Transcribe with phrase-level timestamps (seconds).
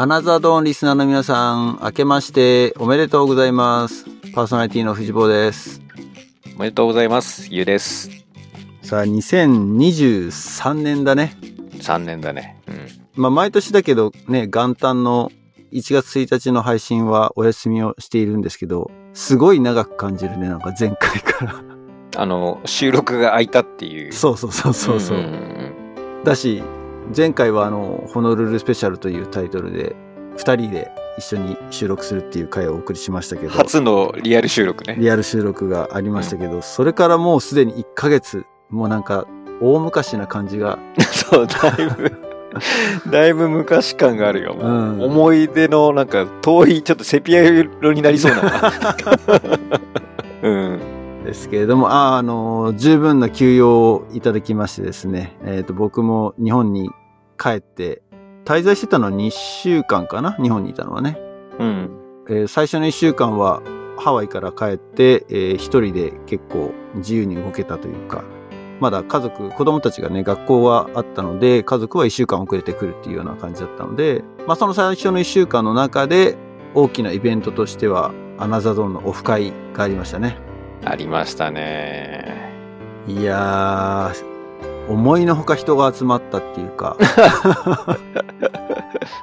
[0.00, 4.04] アナザードーンリスナーの皆さん、明けましておめでとうございます。
[4.32, 5.82] パーソナリティの藤坊です。
[6.54, 7.48] おめでとうございます。
[7.50, 8.08] ゆうです。
[8.82, 11.36] さあ、2023年だね。
[11.80, 12.62] 3年だね。
[12.68, 12.86] うん。
[13.20, 15.32] まあ、毎年だけどね、元旦の
[15.72, 21.64] 1月1日の配信はお休みをしているんですけど、すごい長く感じるね、なんか前回から。
[22.16, 24.12] あの、収録が空いたっていう。
[24.12, 25.18] そうそうそうそうそう。
[25.18, 26.62] んんだし、
[27.16, 29.96] 前回はあの、ホノルルスペシャルというタイトルで、
[30.36, 34.96] 二人で一緒に収録するっていう回をお送りしましたけうんど、初のリアル収録ね。
[34.98, 39.26] リアル収録がありましたけど、それからもうすでに1ヶ月、もうなんか、
[39.60, 42.12] 大昔な感じが、 そう、だいぶ、
[43.10, 44.54] だいぶ昔感があるよ。
[44.54, 48.72] もううん思い出のなんか遠い、ちょっとセピア色になりそうな。
[50.42, 50.80] うん。
[51.24, 56.90] ですけれども、ああの、十分な休養をいただきましてですね、えっ、と、僕も日本に
[57.38, 58.02] 帰って、
[58.44, 60.32] 滞在してたのは2週間かな？
[60.42, 61.18] 日本にいたのはね。
[61.58, 61.90] うん。
[62.28, 63.62] えー最初の1週間は
[63.96, 68.24] ハワイから帰って、えー一人で結構自由に動けたというか、
[68.80, 76.36] まだ家族、子供たちがね、学校はあったので、家族は1週間遅れてくるっていうような感じだったので、まあその最初の1週間の中で、
[76.74, 80.38] 大きなイベントとしては、アナザドーンのオフ会がありましたね。
[80.84, 82.52] ありましたね。
[83.08, 84.37] いやー、
[84.88, 86.96] 思いのほか人が集まったっていうか、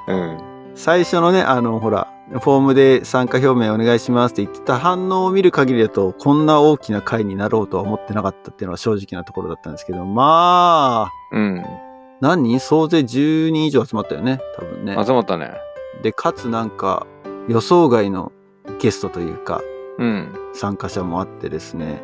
[0.08, 0.38] うん。
[0.74, 11.64] 最初のね、あの、ほら、フォームで参加表明お願いしますって言ってた反応を見る限りだと、こんな大きな会になろうとは思ってなかったっていうのは正直なところだったんですけど、まあ、うん。
[12.20, 12.42] 何？
[12.42, 14.96] 人総勢10人以上集まったよね、多分ね。
[15.04, 15.52] 集まったね。
[16.02, 17.06] で、かつなんか、
[17.48, 18.32] 予想外の
[18.80, 19.62] ゲストというか、
[19.98, 20.34] うん。
[20.52, 22.02] 参加者もあってですね。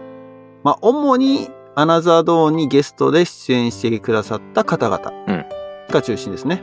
[0.62, 5.44] まあ、主に、アナザードーンにゲストで出演してくださった方々うん
[5.90, 6.62] が中心ですね。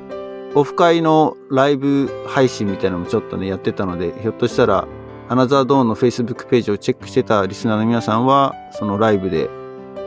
[0.56, 4.88] オフ会のライブ配信みたいなのもちょっとね、やってたので、ひょっとしたら、
[5.28, 9.48] アナザードーンの Facebook ページをチェックしてたリスナーの皆さんは、そのライブで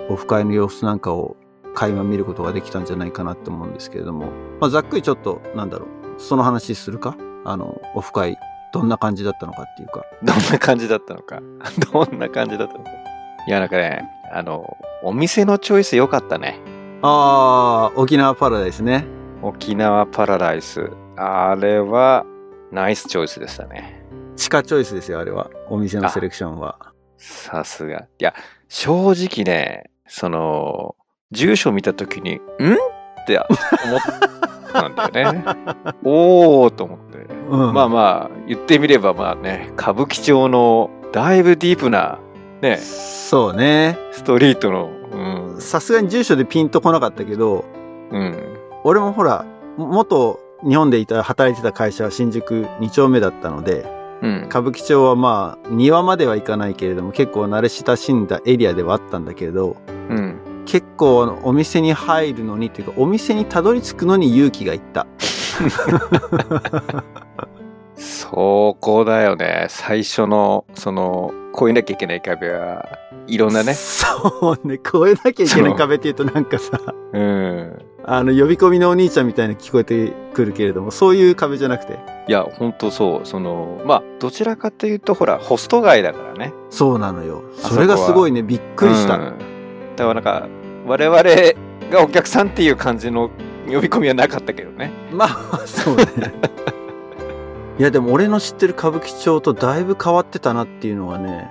[0.09, 1.37] オフ会の様子なんかを
[1.75, 4.27] 垣間見ることができたんじゃないかなと思うんですけれども、
[4.61, 7.17] まあ、ざっくりちょっと、なんだろう、その話するか？
[7.45, 8.37] あの、オフ会、
[8.75, 10.05] どんな感じだったのかっていうか。
[10.25, 11.41] どんな感じだったのか？
[11.93, 12.91] どんな感じだったのか？
[13.47, 16.59] いや、なんかね、あの、お店のチョイス良かったね。
[17.03, 19.05] ああ、沖縄パラダイスね。
[19.43, 20.91] 沖縄パラダイス。
[21.17, 22.25] あれは、
[22.71, 24.03] ナイスチョイスでしたね。
[24.37, 25.51] 地下チョイスですよ、あれは。
[25.69, 26.79] お店のセレクションは。
[27.19, 27.99] さすが。
[27.99, 28.35] いや、
[28.69, 30.97] 正直ね、その、
[31.31, 32.39] 住所見たときに、ん？
[32.39, 33.47] って思
[33.99, 34.01] っ
[34.73, 35.45] たんだよね。
[36.03, 37.19] おーと思って。
[37.51, 42.19] うんまあまあ、言ってみればまあね、歌舞伎町のだいぶディープな、
[42.63, 43.99] ね、そうね。
[44.13, 47.65] ストリートの、うん、さすがに住所でピンとこなかったけど、
[48.11, 49.45] うん、俺もほら、
[49.77, 53.85] 元日本でいた、働いてた会社は新宿2丁目だったので、
[54.23, 54.45] うん。
[54.47, 59.77] 歌舞伎町はまあ、庭までは行かないけれども、結構慣れ親しんだエリアではあったんだけれど、
[60.09, 60.39] うん。
[60.65, 65.09] 結構お店に入るのにっていうか、お店にたどり着くのに勇気がいった。
[67.97, 69.67] そこだよね。
[69.69, 72.87] 最初の、その、越えなきゃいけない壁は、
[73.27, 73.75] いろんなね。
[73.75, 76.81] そうね、越えなきゃいけない壁っていうとなんかさ、
[77.13, 77.79] うん。
[78.05, 81.99] あの、呼び込みのお兄ちゃんみたいに聞こえてくるけれども、そういう壁じゃなくて、
[82.29, 83.27] いや、ほんとそう。
[83.27, 86.53] その、まあ、どちらかというと、ほら、ホスト街だからね。
[86.71, 87.45] そうなのよ。
[87.65, 89.17] あそれがすごいね、びっくりした。
[89.17, 89.53] うん
[89.97, 90.49] だからなんか、
[90.87, 91.23] 我々
[91.91, 93.31] がお客さんっていう感じの
[93.67, 94.91] 呼び込みはなかったけどね。
[95.13, 96.05] まあ、そうね。
[97.79, 101.49] いや、でも俺の知ってる歌舞伎町とだいぶ変わってたなっていうのがね、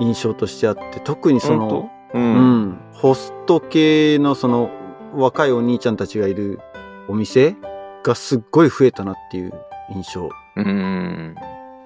[0.00, 2.18] 印象としてあって、特にその、ほんとう。
[2.18, 4.70] うんん、ホスト系のその
[5.14, 6.60] 若いお兄ちゃんたちがいる
[7.08, 7.56] お店
[8.02, 9.52] がすっごい増えたなっていう
[9.94, 11.34] 印象うん。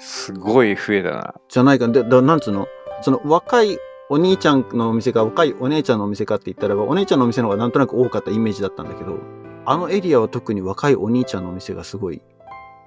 [0.01, 1.35] すごい増えたな。
[1.49, 1.87] じゃないか。
[1.89, 2.67] で、だなんつうの？
[3.03, 3.79] その若い
[4.11, 9.19] お兄ちゃんのお店か若いお姉ちゃんのお店かって言ったらば、お姉ちゃんのお店の方がなんとなく多かったイメージだったんだけど、
[9.65, 12.21] あのエリアは特に若いお兄ちゃんのお店がすごい、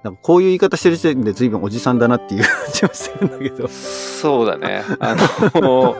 [0.02, 3.68] なんかこういう言い方してる時点で随分おじさんだなっていう 感じはしてるんだけど。
[3.68, 4.82] そうだね。
[4.98, 5.14] あ
[5.54, 5.96] の、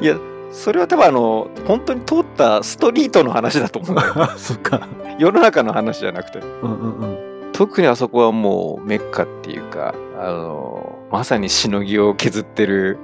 [0.00, 0.16] いや、
[0.50, 4.12] それは多分あの、本当に通ったストリートの話だと思うんだよ。
[4.16, 4.86] あ、 そっか。
[5.18, 6.40] 世の中の話じゃなくて。
[6.40, 7.06] うんうんう
[7.48, 7.52] ん。
[7.52, 12.98] 特にあそこはもうメッカっていうか、あの、まさにしのぎを削ってる、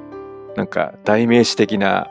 [0.57, 2.09] なんか代名詞的な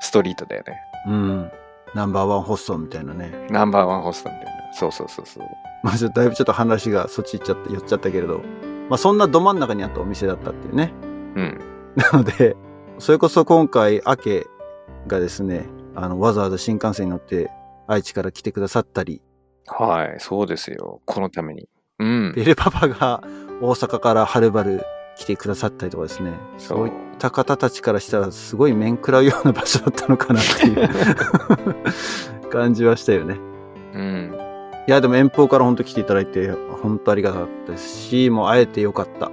[0.00, 0.74] ストリートだよね。
[1.06, 1.50] うん。
[1.94, 3.32] ナンバーワンホストみたいなね。
[3.50, 4.50] ナンバーワンホストみたいな。
[4.72, 5.44] そうそうそうそう。
[5.82, 8.42] まあ、ちょっとだいぶちょっと話がそっち行っちゃって、寄っちゃったけれど、
[8.88, 10.92] まあ、そんなど真ん中にあったお店だったっていうね。
[11.36, 11.60] うん。
[11.96, 12.56] なので、
[12.98, 14.46] それこそ今回、アケ
[15.06, 17.50] がですね、あの、わざわざ新幹線に乗って
[17.86, 19.22] 愛知から来てくださったり、
[19.66, 21.00] はい、そうですよ。
[21.04, 21.68] このために。
[21.98, 22.32] うん。
[22.34, 23.22] ベルパパが
[23.60, 24.82] 大阪からはるばる
[25.16, 26.32] 来てくださったりとかですね。
[26.58, 30.88] そういった方たちからしたらすごい面食らうような場所だったのかなっていう
[32.50, 33.38] 感じはしたよね。
[33.94, 34.39] うん。
[34.90, 36.50] いや、でも遠方から本当来ていただいて、
[36.82, 39.30] 本当ありがたかったですし、もう会えてよかった。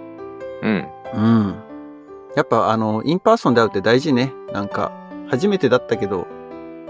[0.61, 0.87] うん。
[1.15, 1.55] うん。
[2.35, 4.31] やっぱあの、 in person で会うって大事ね。
[4.53, 4.91] なんか、
[5.27, 6.27] 初めてだったけど、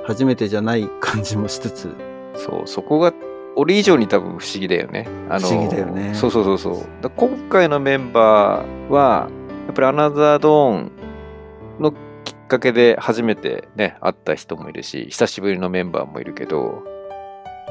[0.04, 1.96] 初めてじゃない感じもしつつ。
[2.36, 3.14] そう、そこが、
[3.56, 5.08] 俺以上に多分不思議だよね。
[5.30, 6.86] あの不思議だよねそうそうそうそう。
[7.02, 9.30] だ今回のメンバーは、
[9.68, 10.92] やっぱりアナザードーン
[11.80, 11.94] の
[12.26, 16.97] きっかけで初めてね、会った人もいるし、久しぶりのメンバーもいるけど、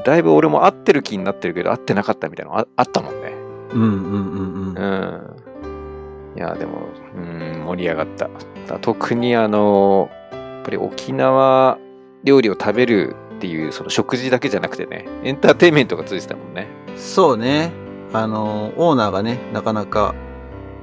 [0.05, 3.33] だいぶ俺も会ってる気になってるけど、会ってなかったみたいなのああったもんね。
[3.73, 4.77] うんうんうんうん。
[4.77, 6.37] うん。
[6.37, 8.29] いや、でも、うん、盛り上がった。
[8.67, 11.77] だ特にあの、やっぱり沖縄
[12.23, 16.67] 料理を食べるっていう、その食事だけじゃなくてね、エンターテインメントがついてたもんね。
[16.95, 17.71] そうね。
[18.13, 20.15] あの、オーナーがね、なかなか、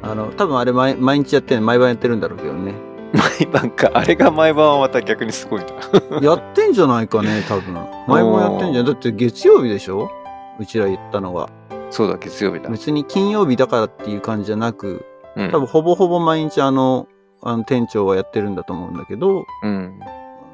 [0.02, 2.74] あの、多分あれ毎毎日やってる毎晩やってるんだろうけどね。
[3.14, 5.66] 毎晩か、あれが毎晩はまた逆にすごいな。
[6.20, 7.74] やってんじゃないかね、多分。
[8.08, 8.86] 毎晩やってんじゃん。
[8.86, 10.10] だって月曜日でしょ？
[10.58, 11.48] うちら言ったのが。
[11.90, 12.68] そうだ、月曜日だ。
[12.70, 15.04] 別に金曜日だからっていう感じじゃなく、
[15.36, 15.50] うん。
[15.50, 17.06] 多分ほぼほぼ毎日あの、
[17.42, 20.00] あの店長はやってるんだと思うんだけど、うん。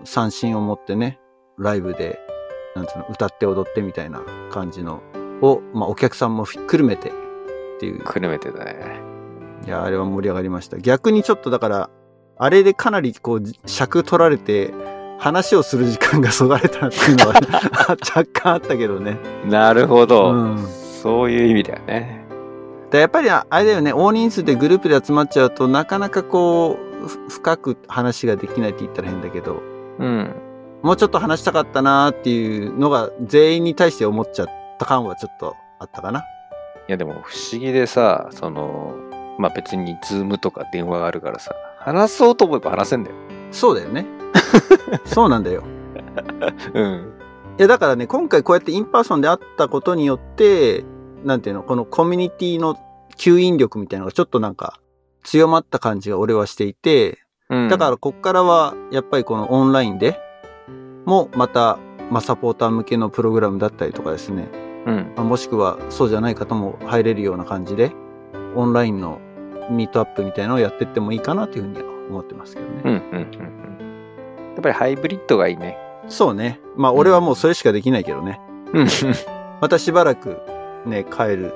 [0.05, 1.19] 三振を持ってね、
[1.59, 2.19] ライブで、
[2.77, 4.21] なんつうの、歌って踊ってみたいな
[4.51, 5.01] 感じの
[5.41, 7.13] を、まあお客さんもひっくるめてっ
[7.79, 8.01] ていう。
[8.01, 9.01] くるめてだね。
[9.67, 10.79] いや、あれは盛り上がりました。
[10.79, 11.91] 逆にちょっとだから、
[12.43, 14.73] あれでかなりこう、尺取られて、
[15.19, 17.35] 話をする時間がそがれたっていうのは
[18.17, 19.19] 若干あったけどね。
[19.45, 20.33] なるほど。
[20.33, 20.59] うん。
[21.03, 22.25] そういう意味だよね。
[22.91, 29.61] でやっぱりあれだよね、大人数でグループで集まっちゃうとなかなかこう、ふ深く話ができないって言ったら変だけど、
[29.99, 30.35] うん。
[30.83, 34.49] もうちょっと話したかったなーっていうのが全員に対して思っちゃっ
[34.79, 36.21] た感はちょっとあったかな。
[36.21, 36.23] い
[36.89, 38.95] やでも不思議でさ、その、
[39.39, 43.17] まあ別に Zoom とか電話があるからさ、話そうと思えば話せんだよ。
[43.51, 44.07] そうだよね。
[45.07, 45.65] そうなんだよ。
[46.75, 47.13] うん。
[47.59, 50.85] いやだからね、今回こうやって in person で会ったことによって、
[51.25, 52.77] なんていうの、このコミュニティの
[53.17, 54.81] 吸引力みたいなのがちょっとなんか
[55.25, 57.19] 強まった感じが俺はしていて、
[57.49, 60.19] うん、だからこっからはやっぱりこのオンラインで
[61.05, 61.79] もまた、
[62.11, 64.49] まあ、サポーター向けのプログラムだったりとかですね、
[64.87, 65.13] うん。
[65.17, 67.93] まあもしくはそうじゃない方も入れるような感じで、
[68.55, 69.21] オンラインの
[69.71, 72.83] ミートアップみたいなのをやってってもいいかなというふうには思ってますけどね。
[72.85, 72.93] うん。
[72.93, 73.01] うん。
[73.01, 73.31] うん。
[73.45, 73.71] うん
[74.51, 75.79] やっぱりハイブリッドがいいね。
[76.09, 76.61] そうね。
[76.77, 78.41] まあ俺はもうそれしかできないけどね。
[78.73, 78.87] うん。
[79.61, 80.39] またしばらく
[80.85, 81.55] ね、帰る。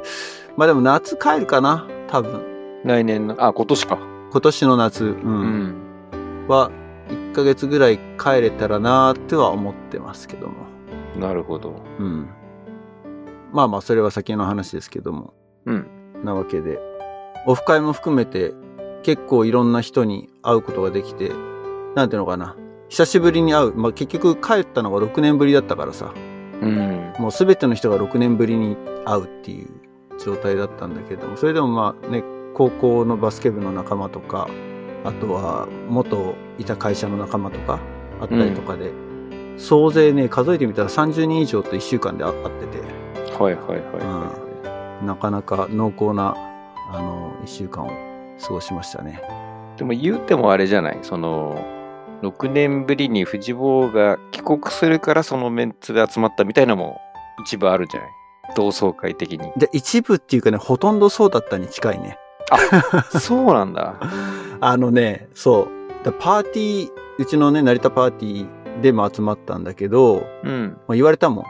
[0.56, 2.81] まあでも夏帰るかな多分。
[2.84, 3.99] 来年の、あ、今年か。
[4.31, 5.08] 今年の夏、う。
[5.08, 5.75] うんん。
[6.49, 6.70] は、
[7.08, 10.55] 1ヶ月ぐらい帰れたらなーっては思ってますけども。
[11.19, 11.75] なるほど。
[11.99, 12.28] うん。
[13.52, 15.34] まあまあ、それは先の話ですけども。
[15.67, 15.87] うん。
[16.25, 16.78] なわけで。
[17.46, 18.52] オフ会も含めて、
[19.02, 21.31] 結構いろんな人に会うことができて、
[21.94, 22.56] なんていうのかな。
[22.88, 23.75] 久しぶりに会う。
[23.75, 26.12] まあ結局帰ったのが6年ぶりだったからさ。
[26.62, 27.12] うん。
[27.19, 29.69] もうすべての人が6年ぶりに会うっていう
[30.19, 32.25] 状態だったんだけども、それでもまあね、
[32.55, 34.49] 高校のバスケ部の仲間とか、
[35.05, 37.79] あとは元いた会社の仲間とか
[38.20, 38.93] あったりとかで、
[39.58, 42.79] 総勢ね、数えてみたら30人以上と1週間で会ってて、
[43.39, 46.36] はいはいはいはなかなか濃厚な、
[46.91, 47.91] あの、1週間を
[48.41, 49.20] 過ごしましたね。
[49.76, 49.79] い。
[49.79, 50.98] でも言うてもあれじゃない？
[51.03, 51.64] その、
[52.22, 57.00] 6年ぶりに藤坊が帰国するからそのメンツで集まったみたいなのも
[57.44, 58.10] 一部あるんじゃない？
[58.56, 59.53] 同窓会的に。
[59.56, 62.19] で、一部っていうかね、ほとんどそうだったに近いね。
[63.19, 63.94] そうなんだ。
[64.60, 66.05] あのね、そう。
[66.05, 70.76] だパーティー、うちのね、成田パーティーでも集まったんだけど、うん。
[70.86, 71.44] まあ、言われたもん。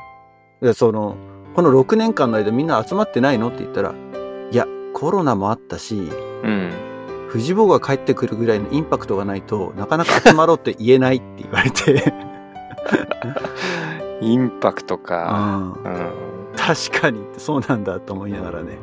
[0.64, 1.16] でその、
[1.54, 3.48] この6年間の間みんな集まってないの？
[3.48, 3.92] って言ったら、
[4.94, 6.70] コロナもあったし、うん。
[7.28, 12.14] 藤坊が帰ってくるぐらいのインパクトがないとなかなか集まろうって言えないって言われて、
[14.22, 15.32] インパクトうか。
[15.36, 16.12] ん、うん。
[16.56, 18.78] 確かにそうなんだと思いながらね。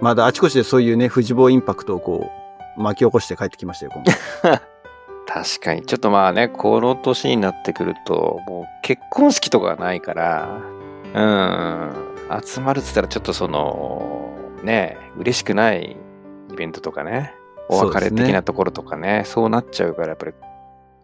[0.00, 2.28] まだあちこちでそういうね、藤坊インパクトをこ
[2.76, 4.60] う巻き起こして帰ってきましたよ、今回。
[5.26, 5.82] 確かに。
[5.82, 10.48] ちょっとまあね、この年になってくると、もう結婚式とかがないから、
[11.14, 11.92] うん。
[12.44, 14.11] 集まるっつったらちょっとその、
[14.62, 15.96] ね、嬉しくない
[16.50, 17.34] イベントとかね、
[17.68, 20.32] お別れ的なところとかね、そうなっちゃうから、やっぱり、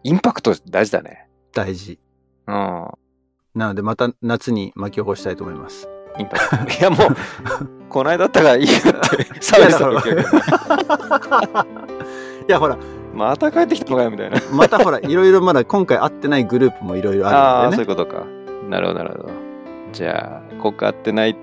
[0.03, 1.27] インパクト大事だね。
[1.53, 1.99] 大事。
[2.47, 2.87] うん。
[3.55, 5.89] なのでまた夏に巻き起こしたいと思います。
[6.17, 6.79] インパクト。
[6.79, 7.07] いやもう、
[7.89, 11.65] この間だったからいいよって、サービスの時は
[12.47, 12.77] いや ほら、
[13.13, 14.39] また帰ってきたのかよみたいな。
[14.53, 17.85] またほら、いろいろまだ今回会ってないグループもいろいろあるんでね。
[17.85, 18.25] そういうことか。
[18.69, 19.33] なるほど、なるほど。
[19.91, 21.35] じゃあ、ここ会ってない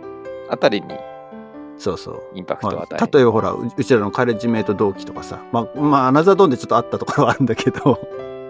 [0.48, 0.88] あたりに
[1.78, 2.22] そうそう。
[2.34, 8.00] インパクトを与えまあ、例えばほら、ううちらのカレッジメイト同期とかさ、まあ、まあ、アナザードーンでちょっとあったところはあるんだけど、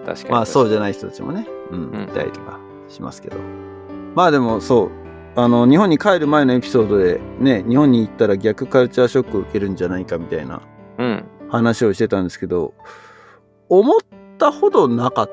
[0.05, 0.31] 確かに。
[0.31, 3.37] まあそうじゃない人たちもね、うん、うんいたりとかしますけど。
[4.15, 4.89] まあでもそう、
[5.39, 10.61] あの、日本に帰る前のエピソードで、ね、日本に行ったら逆カルチャーショックを受けるんじゃないかみたいな
[10.97, 11.25] うん。
[11.49, 12.73] 話をしてたんですけど、
[13.69, 13.99] 思っ
[14.37, 15.31] たほどなかっ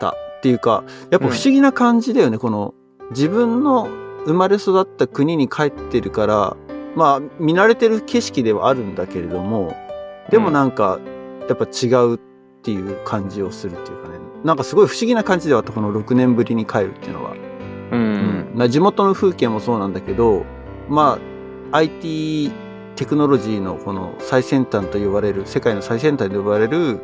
[0.00, 2.74] たっていうか、やっぱ不思議な感じだよね、この、
[3.10, 3.88] 自分の
[4.26, 6.56] 生まれ育った国に帰ってるから、
[6.96, 9.76] まあ、見慣れてる景色ではあるんだけれども、
[10.30, 10.98] でもなんか、
[11.48, 12.18] やっぱ違うっ
[12.62, 17.36] ていう感じをするっていうかね、なんかすごい不思議な感じではあった、この6年ぶりに帰るっていうのは。
[17.92, 18.00] うん。
[18.00, 20.44] うんまあ地元の風景もそうなんだけど、
[20.88, 21.18] ま
[21.72, 22.50] あ、IT
[22.96, 27.00] テクノロジーのこの最先端と呼ばれる、世界の最先端と呼ばれる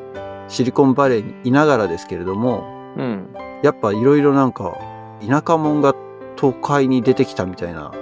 [0.48, 2.64] シリコンバレーにいながらですけれども、
[2.96, 3.28] うん。
[3.62, 4.78] やっぱいろいろなんか、
[5.20, 5.94] 田舎者が
[6.36, 7.92] 都会に出てきたみたいな、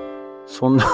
[0.47, 0.85] そんな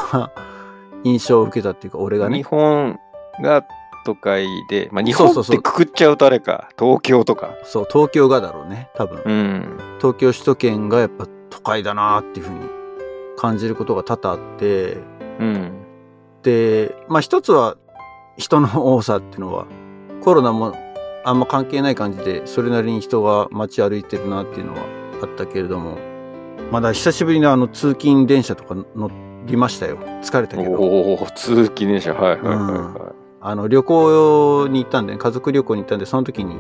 [1.07, 2.43] 印象を受けたっていうか、俺が日ね。
[2.43, 2.99] 本
[3.43, 3.65] が
[4.05, 7.55] 都会で、まあ日本ってくくっちゃうとあれか、東京とか。
[7.65, 9.23] そう、東京がだろうね、多分。
[9.25, 9.79] うん。
[9.99, 12.61] 東京首都圏がやっぱ都会だなっていうふうに
[13.37, 14.99] 感じることが多々あって、
[15.39, 15.73] うん。
[16.43, 17.77] で、まあ一つは
[18.37, 19.67] 人の多さっていうのは
[20.23, 20.77] コロナも
[21.25, 24.81] あんま関係ない感じでそれなりに人が街歩いてるなっていうのは
[25.23, 25.99] あったけれども、
[26.71, 29.09] まだ久しぶりにあの通勤電車とか乗
[29.47, 29.99] りましたよ。
[30.23, 30.71] 疲れたけど。
[30.73, 32.15] おお、通勤電車。
[32.15, 36.57] はいはいはいはあの旅行に行ったんで、家族旅行に行ったんで、その時に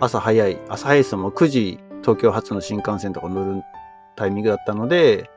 [0.00, 3.62] 朝早い、朝早いですもう9時東京発の新幹線とか乗る
[4.16, 5.30] タイミングだったので、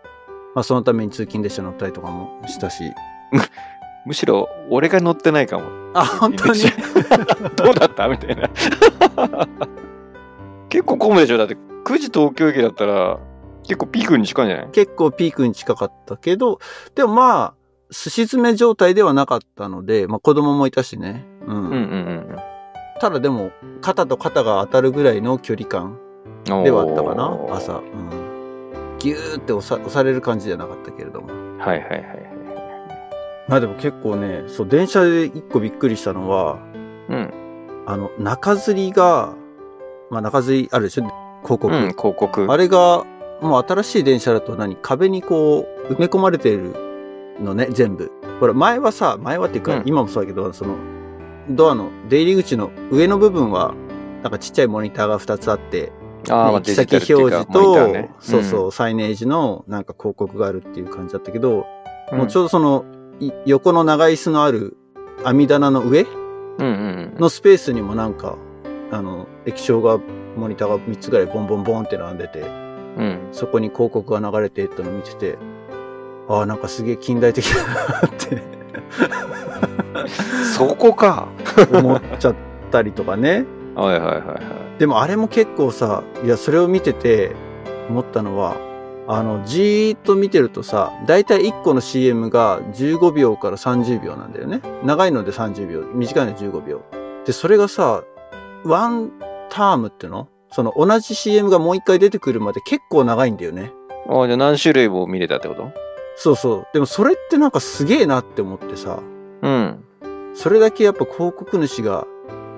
[0.55, 2.85] まあそのために通勤電車乗ったりとかもしたし。
[2.87, 2.91] い。
[4.07, 5.65] むしろ、俺が乗ってないかも。
[5.93, 6.61] あ、本当に？
[7.55, 8.07] どうだった？
[8.07, 8.49] みたいな。
[10.69, 11.55] 結構混むでしょだって
[11.85, 13.19] 9時東京駅だったら
[13.69, 14.67] 結構ピークに近いんじゃない？
[14.71, 16.59] 結構ピークに近かったけど、
[16.95, 17.53] でもまあ、
[17.91, 21.25] すし詰め状態ではなかったので、まあ子供もいたしね。
[21.45, 21.55] うん。
[21.55, 22.35] うんうん
[22.99, 25.97] ただでも、肩と肩が当たるぐらいの距離感
[26.49, 26.63] うん。
[26.65, 27.75] ではあったかな、朝。
[27.75, 28.97] うん。
[28.99, 31.29] ギューって押さ押される感じじゃなかったけれども。
[31.59, 32.29] はいはいはいはい。
[33.47, 36.59] まあでも結構ね、そう、電車で一個びっくりしたのは、
[37.07, 37.33] うん。
[37.85, 39.33] あの、中吊りが、
[40.09, 41.03] まあ中吊りあるでしょ？
[41.43, 41.67] 広告。
[41.67, 42.47] うん、広告。
[42.51, 43.05] あれが、
[43.41, 44.75] もう新しい電車だと何？
[44.75, 46.73] 壁にこう、埋め込まれてる
[47.41, 48.11] のね、全部。
[48.39, 49.83] ほら、前はさ、前はっていうか、うん。
[49.85, 50.75] 今もそうだけど、その、
[51.49, 53.73] ドアの出入り口の上の部分は、
[54.23, 55.91] なんかちっちゃいモニターが2つあって、
[56.27, 61.65] あーまあ行き先表示デジタルっていうかモニタと、そうそう、サイネージのなんか広告があるっていう感じだったけど、
[62.11, 62.17] うん。
[62.17, 62.85] もうちょうどその、
[63.19, 64.77] い横の長椅子のある
[65.23, 68.35] 網棚の上うんうんのスペースにもなんか、
[68.91, 69.99] あの、液晶が、
[70.35, 72.43] モニターが3つぐらいボンボンボンって並んでて、
[72.99, 73.05] うん。
[73.05, 73.19] うん。
[73.31, 75.37] そこに広告が流れてってのを見てて、
[76.27, 78.43] ああ、なんかすげえ近代的だなって
[80.55, 81.27] そこか。
[81.73, 82.35] 思っちゃっ
[82.71, 83.45] たりとかね。
[83.75, 84.79] はいはいはいはい。
[84.79, 87.35] でもあれも結構さ、いや、それを見てて
[87.89, 88.55] 思ったのは、
[89.07, 94.61] あの、じーっと見てるとさ、だいたい1個の CM が15秒から30秒なんだよね。
[94.83, 96.81] 長いので30秒、短いので15秒。
[97.25, 98.03] で、それがさ、
[98.63, 99.11] ワン
[99.49, 100.27] タームっての？
[100.51, 103.71] その同じ CM がもう一回出てくるまで結構長いんだよね。
[104.07, 105.71] あじゃあ何種類も見れたってこと？
[106.15, 106.67] そうそう。
[106.73, 109.01] でもそれってなんかすげえなって思ってさ、
[109.41, 109.83] うん。
[110.33, 112.07] それだけやっぱ広告主が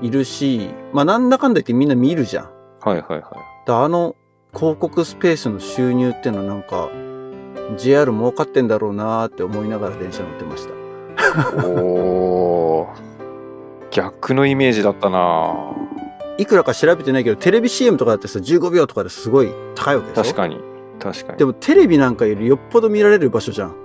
[0.02, 2.50] いるし、まあなんだかんだ言ってみんな見るじゃん。
[2.80, 3.24] はいはいはい。
[3.68, 4.16] だあの
[4.54, 6.90] 広告スペースの収入ってのはなんか
[7.78, 10.74] JR 儲かってんだろうなーって思いながら電車乗ってました。
[11.68, 13.12] おー。
[13.92, 15.76] 逆のイメージだったな
[16.42, 20.24] いくらか調べてないけどテレビ CM とかだってさ15秒とかですごい高いわけでしょ？
[20.24, 20.58] 確かに。
[21.00, 21.38] 確かに。
[21.38, 23.76] でもテレビなんかよりよっぽど見られる場所じゃん。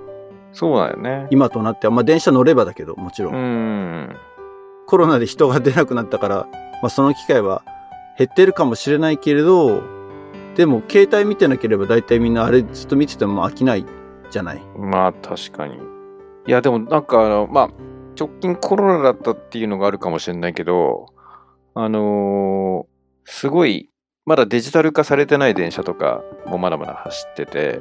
[0.53, 1.27] そうだよね。
[1.31, 1.93] 今となっては。
[1.93, 3.35] まあ電車乗ればだけどもちろん。
[3.35, 4.17] うん。
[4.87, 6.49] コロナで人が出なくなったから、
[6.83, 7.63] まあその機会は
[8.19, 9.83] 減ってるかもしれないけれど、
[10.55, 13.85] でも携帯見てなければ大体みんなあれずっと見てても飽きない
[14.31, 14.63] じゃない？
[14.79, 15.77] まあ確かに。
[16.47, 17.71] いやでもなんかあの、まあ
[18.19, 21.07] 直近コロナだったっていうのがあるかもしれないけど、
[21.79, 22.97] あのー
[23.29, 23.91] すごい、
[24.25, 27.81] まだデジタル化されてない電車とかもまだまだ走ってて、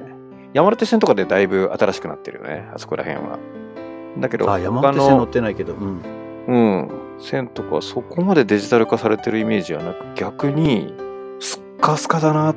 [0.53, 3.39] 山手線とかでだいぶ新しくなってるよね、あそこら辺は。
[4.17, 5.73] だけど、あ、山他手線乗のってないけど。
[5.75, 6.01] うん。
[6.47, 10.93] うん、線とかそこまでデジタル化されてるイメージはなく、逆に
[11.39, 12.55] スッカスカだなっ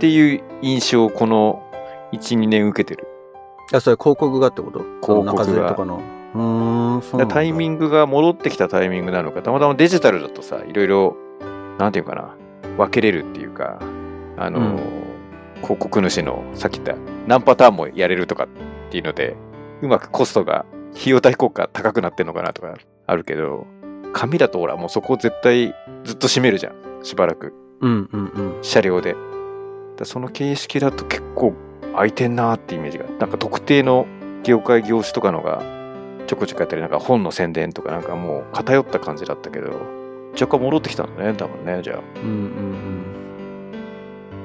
[0.00, 1.62] ていう印象をこの
[2.12, 3.08] 1、2年受けてる。
[3.72, 4.80] あ、それ広告がってこと？
[5.02, 6.02] 広告が中とかの。
[6.34, 11.16] うーん、タイミングが戻ってきたタイミングなのか、たまたまデジタルだとさ、いろいろ、
[11.78, 12.34] なんていうかな、
[12.76, 13.78] 分けれるっていうか、
[14.36, 15.04] あの、うん
[15.64, 16.94] 広告主のさっき言った
[17.26, 18.48] 何パターンもやれるとかっ
[18.90, 19.34] ていうので、
[19.80, 22.74] うまくコストが費用対効果高くなってんのかなとか
[23.06, 23.66] あるけど、
[24.12, 25.74] 紙だとほら、もうそこ絶対
[26.04, 26.74] ずっと閉めるじゃん。
[27.02, 27.52] しばらく。
[27.80, 28.62] うんうんうん。
[28.62, 29.16] 車両で。
[29.96, 31.54] だその形式だと結構
[31.94, 33.06] 空いてんなーってイメージが。
[33.18, 34.06] なんか特定の
[34.42, 35.62] 業界業種とかのが
[36.26, 39.70] ちょこちょこやったり、なんか本の宣伝とかなんかもう偏った感じだったけど、
[40.32, 41.98] 若干戻ってきたんだね、多分ね、じゃあ。
[42.16, 43.04] うんうんうん。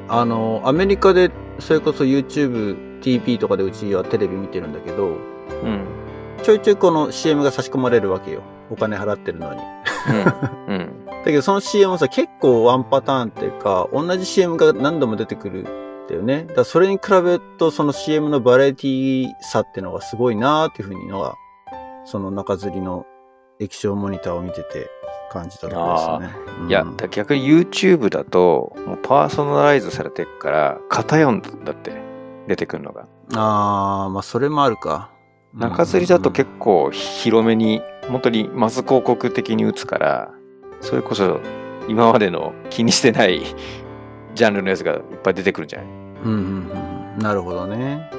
[0.08, 5.12] あの、アメリカで、それこそ YouTube、TP とかでうちはテレビ見てるんだけど、う
[5.68, 5.86] ん。
[6.44, 8.42] ちょいちょいこの CM が差し込まれるわけよ。
[8.70, 9.62] お金払ってるのに。
[10.68, 10.76] うん。
[10.76, 11.06] うん。
[11.20, 15.64] だけどその CM もさ、結構ワンパターンっていうか、同じ CM が何度も出てくるん
[16.08, 16.46] だよね。
[16.48, 21.36] だからそれに比べると、その CM のバラエティさっていうのがすごいなーっていうふうにのが、
[22.06, 23.06] その中吊りの
[23.60, 24.90] 液晶モニターを見てて
[25.32, 26.40] 感じたところですね。
[26.62, 31.94] うんいや、だ逆に YouTube だと、もうパーソナライズされてるから、偏んだって、
[32.48, 33.08] 出てくるのが。
[33.36, 35.12] あー、まあそれもあるか。
[35.54, 40.32] 中吊りだと結結構広めに、本当にマス広告的に打つから、
[40.82, 41.40] それこそ
[41.88, 43.42] 今までの気にしてない
[44.36, 45.88] ジャンルのやつがいっぱい出てくるんじゃない？
[45.88, 47.20] うんうんうんうん。
[47.20, 48.10] なるほどね。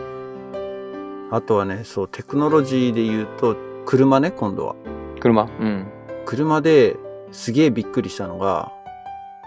[1.30, 3.56] あとはね、そう、テクノロジーで言うと、
[3.90, 4.76] 車ね、今度は。
[5.18, 5.48] 車？
[5.58, 5.88] うん。
[6.24, 6.96] 車で
[7.32, 8.70] すげえびっくりしたのが、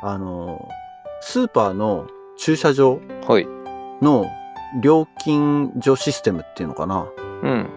[0.01, 0.67] あの、
[1.21, 2.07] スーパーの
[2.38, 3.47] 駐車場はい。
[4.01, 4.25] の
[4.81, 7.07] 料金所システムっていうのかな。
[7.41, 7.69] うん。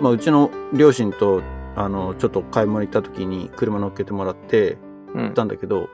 [0.00, 1.42] まあ、うちの両親と、
[1.74, 4.78] あの、ちょっと買い物行った時に車乗っけてもらって
[5.14, 5.88] うん行ったんだけど、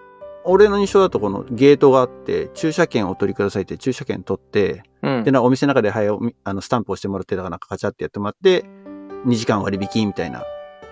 [0.45, 8.67] 俺の印象だとこのゲートがあって、駐車券をお取りくださいって駐車券取って、うんで、なお店の中で、はい、おみあの、スタンプをしてもらって、だからなんかカチャってやってもらって、
[9.27, 10.45] 2時間割引みたいな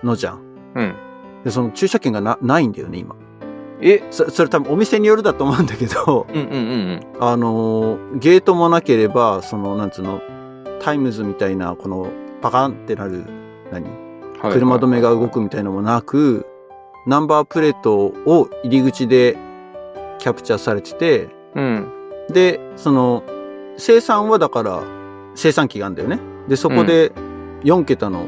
[0.03, 0.41] のじゃん。
[0.75, 0.95] うん。
[1.43, 3.15] で、その駐車券がな、ないんだよね、今。
[3.79, 4.03] え？
[4.09, 6.55] そそれ多分お店によるだと思うんだけど、うんうんう
[6.95, 10.21] んあのーゲートもなければ、その、なんつうの、
[10.81, 12.09] タイムズみたいな、この、
[12.41, 13.25] パカンってなる、
[13.71, 13.85] 何？
[13.85, 14.41] うん。
[14.41, 16.45] はい車止めが動くみたいのもなく、
[17.07, 19.35] ナンバープレートを入り口で
[20.19, 21.91] キャプチャーされてて、うん。
[22.29, 23.23] で、その、
[23.77, 24.83] 生産はだから、
[25.33, 26.19] 生産機があるんだよね。
[26.47, 27.11] で、そこで
[27.63, 28.27] 4桁の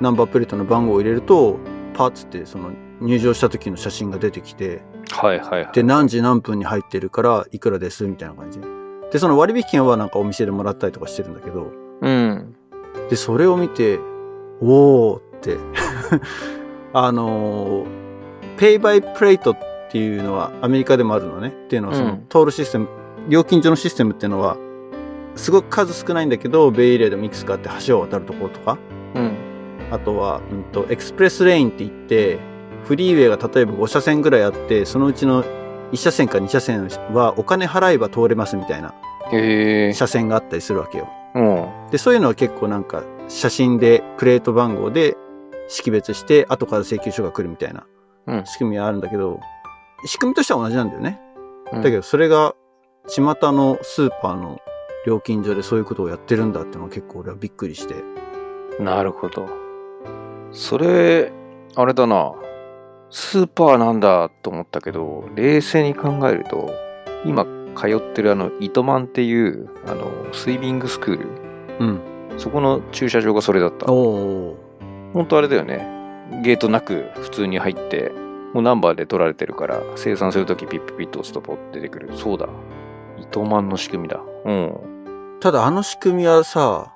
[0.00, 1.58] ナンバープレートの番号を入れると、
[1.94, 5.72] パーツってその入場した時の写真が出てきて、はいはいはい。
[5.72, 8.66] で、何時何分に入ってるから、いくらです、みたいな感じで。
[9.12, 12.54] で、その割引券はなんかお店でもらったりとかしてるんだけど、うん。
[13.08, 13.98] で、それを見て、
[14.60, 15.56] おーって、
[16.92, 17.86] あのー、
[18.56, 19.58] ペイバイプレートっ
[19.90, 21.48] ていうのはアメリカでもあるのね。
[21.48, 22.88] っていうのはその、うん通るシステム、
[23.28, 24.56] 料金所のシステムっていうのは、
[25.40, 28.78] すごく数少ないんだけど、ベイエリアでもいくつかあって橋を渡るところとか、
[29.14, 29.36] うん。
[29.90, 32.38] あとは、うんと、 express lane って言って、
[32.84, 35.42] フリーウェイが例えば5車線ぐらいあって、そのうちの
[35.92, 38.94] 1車線か2車線はお金払えば通れますみたいな。
[39.30, 41.08] 車線があったりするわけよ。
[41.34, 41.90] うん。
[41.90, 45.16] で、そういうのは結構なんか写真でプレート番号で
[45.68, 47.86] 識別して後から請求書が来るみたいな
[48.26, 48.46] うん。
[48.46, 49.40] 仕組みはあるんだけど、
[50.04, 51.20] 仕組みとしては同じなんだよね。
[51.72, 52.54] うんだけどそれが
[53.06, 53.22] 巷
[53.52, 54.58] のスーパーの
[55.06, 57.94] 料金所でそういうことをやってるんだってのは結構俺はびっくりして。
[58.78, 59.48] なるほど。
[60.52, 61.32] それ、
[61.76, 62.32] あれだな。
[63.10, 66.70] スーパーなんだと思ったけど、冷静に考えると、
[67.24, 67.44] 今
[67.76, 71.26] 通ってるあの、糸満っていう、あの、スイミングスクール。
[71.80, 72.00] うん。
[72.36, 73.90] そこの駐車場がそれだった。
[73.92, 74.56] おー。
[75.12, 76.00] 本当あれだよね。
[76.44, 78.12] ゲートなく普通に入って、
[78.54, 82.10] もうナンバーで取られてるから、生産するときピッピッピッと押すとポッて出てくる。
[82.16, 82.48] そうだ。
[83.18, 84.20] 糸満の仕組みだ。
[84.44, 84.89] うん。
[85.40, 86.92] ただあの仕組みはさ、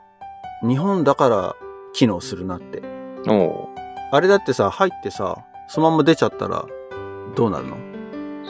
[0.63, 1.57] 日本だから
[1.95, 2.83] 機能するなって。
[3.27, 3.69] おう
[4.13, 6.67] あれだってさ、入ってさ、そのまま出ちゃったら
[7.35, 7.77] どうなるの？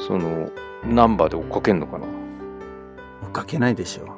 [0.07, 0.51] その、
[0.85, 2.07] ナンバーで追っかけんのかな？
[3.23, 4.07] 追っかけないでしょ。
[4.07, 4.17] だか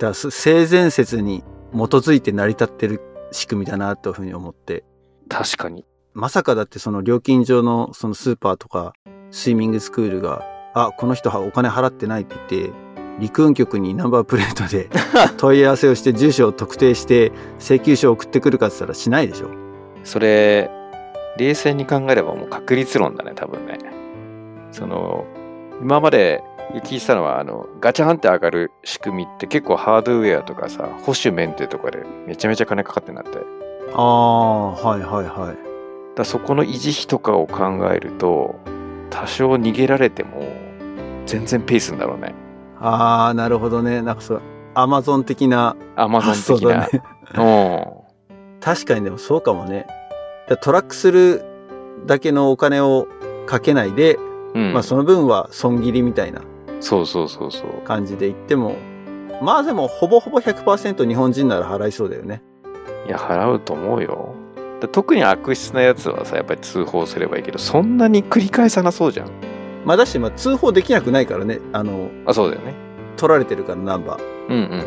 [0.00, 3.00] らす性善説に基づいて成り立ってる
[3.30, 4.84] 仕組みだなというふうに思って。
[5.28, 5.86] 確かに。
[6.12, 8.94] まさかだってその料金所のそのスーパーとか
[9.30, 10.42] スイミングスクールが、
[10.74, 12.83] あ、この人はお金払ってないって言って、
[13.18, 14.88] 陸運局にナンバープレートで
[15.38, 19.48] 問い合わせをして住所を特定して請求書を送ってくるかって言ったらしないでしょ。
[20.02, 20.70] それ、
[21.36, 23.78] 冷静に考えればもう確率論だね、多分ね。
[24.70, 25.24] その、
[25.80, 26.42] 今まで
[26.82, 33.38] 聞いてたのは、あの、ガチャンって上がる仕組みって結構ハードウェアとかさ、保守メンテとかでめちゃめちゃ金かかってなって。
[33.94, 35.74] ああ、はいはいはい。
[36.16, 38.56] らそこの維持費とかを考えると、
[39.10, 40.42] 多少逃げられても、
[41.26, 42.34] 全然ペースんだろうね。
[42.84, 44.02] ああ、なるほどね。
[44.02, 44.42] なんかそう、
[44.74, 46.80] アマゾン的なアマゾン的な。
[46.80, 47.02] だね。
[47.34, 48.60] うん。
[48.60, 49.86] 確かにでもそうかもね。
[50.48, 51.42] だトラックする
[52.06, 53.08] だけのお金を
[53.46, 54.18] かけないで、
[54.54, 54.72] うん。
[54.74, 56.42] まあその分は損切りみたいな
[56.80, 57.82] そうそうそうそう。
[57.84, 58.76] 感じで言っても、
[59.40, 62.42] まあでもほぼほぼ100%日本人なら払いそうだよね。
[63.06, 64.34] いや、払うと思うよ。
[64.80, 69.53] で特に悪質なやつはさ、やっぱり通報すればいいけど、そんなに繰り返さなそうじゃん。
[69.84, 71.60] まあだし、まあ通報できなくないからね。
[71.72, 72.74] あの、あ、そうだよね。
[73.16, 74.22] 取られてるからナンバー。
[74.48, 74.68] うんうんうん。
[74.68, 74.78] うん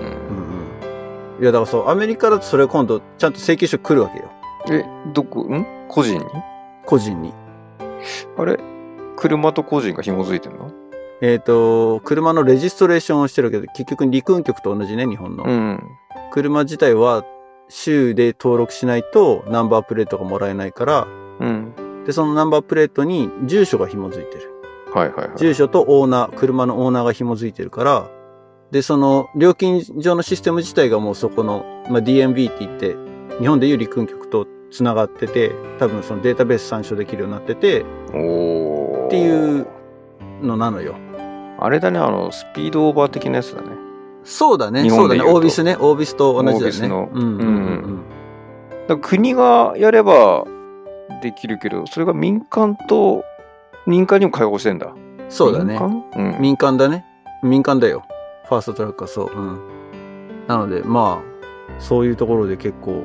[1.38, 1.44] うん。
[1.44, 4.32] いやだからそう、アメリカだとそれ今度ちゃんと請求書来るわけよ。
[4.70, 5.66] え、どこ、ん？
[5.88, 6.26] 個人に？
[6.86, 7.34] 個人に。
[8.38, 8.60] あれ？
[9.16, 10.72] 車と個人が紐づいてんの？
[11.22, 15.46] えっ、と、車のレジストレーションをしてるけど、結局陸運局と同じね、日本の。
[15.46, 15.84] うん。
[16.32, 17.24] 車自体は
[17.70, 21.08] 州で登録しないとナンバープレートがもらえないから、
[21.40, 22.04] うん。
[22.06, 24.52] で、そのナンバープレートに住所が紐づいてる。
[24.94, 25.38] はいはいはい。
[25.38, 28.10] 住所とオーナー、車のオーナーが紐づいてるから、
[28.72, 32.96] で、その料金上のシステム自体がもうそこの、まあ、DMV って言って、
[33.40, 37.84] 日本でいう陸運局と繋がってて、多分そのデータベース参照できるようになってて、っ
[39.10, 39.68] ていう
[40.42, 40.96] のなのよ。
[41.60, 43.70] あれだね、あの、スピードオーバー的なやつだね。
[44.24, 44.90] そうだね。
[44.90, 45.22] そうだね。
[45.22, 45.78] オービスね。
[45.80, 46.88] オービスと同じだよね。
[46.88, 48.04] のうんうんうんうん。
[48.88, 50.46] だから国がやれば
[51.24, 53.24] できるけど、それが民間と、
[53.88, 54.94] 民間にも開放してんだ。
[55.30, 55.80] そうだね民。
[55.80, 56.04] 間？
[56.16, 56.42] うん。
[56.42, 57.06] 民間だね。
[57.44, 58.04] 民間だよ。
[58.48, 59.32] ファーストトラックはそう。
[59.34, 59.60] うん。
[60.48, 63.04] なので、まあ、そういうところで結構、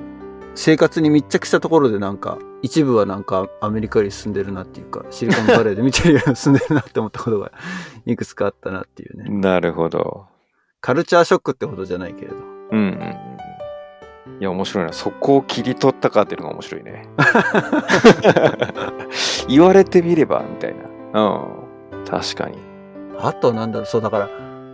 [0.54, 7.50] 生活に密着したところでなんか、一部はなんかアメリカより進んでるなっていうか、シリコンバレーで見てるより進んでるなって思ったことが
[8.06, 9.24] いくつかあったなっていうね。
[9.28, 10.26] なるほど。
[10.80, 12.36] カルチャーショックってほどじゃないけれど。
[12.36, 13.31] うんうんうん。
[14.40, 14.92] いや、面白いな。
[14.92, 17.08] そこを切り取ったかっていうのが面白いね。
[19.48, 20.74] 言われてみれば、みたい
[21.12, 21.20] な。
[21.20, 21.28] う
[22.00, 22.04] ん。
[22.04, 22.58] 確かに。
[23.18, 24.28] あとなんだろう、そうだから、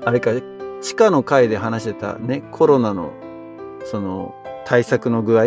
[0.05, 0.31] あれか、
[0.81, 3.11] 地下の階で話してたね、コロナの、
[3.85, 4.35] その、
[4.67, 5.47] 対策の具合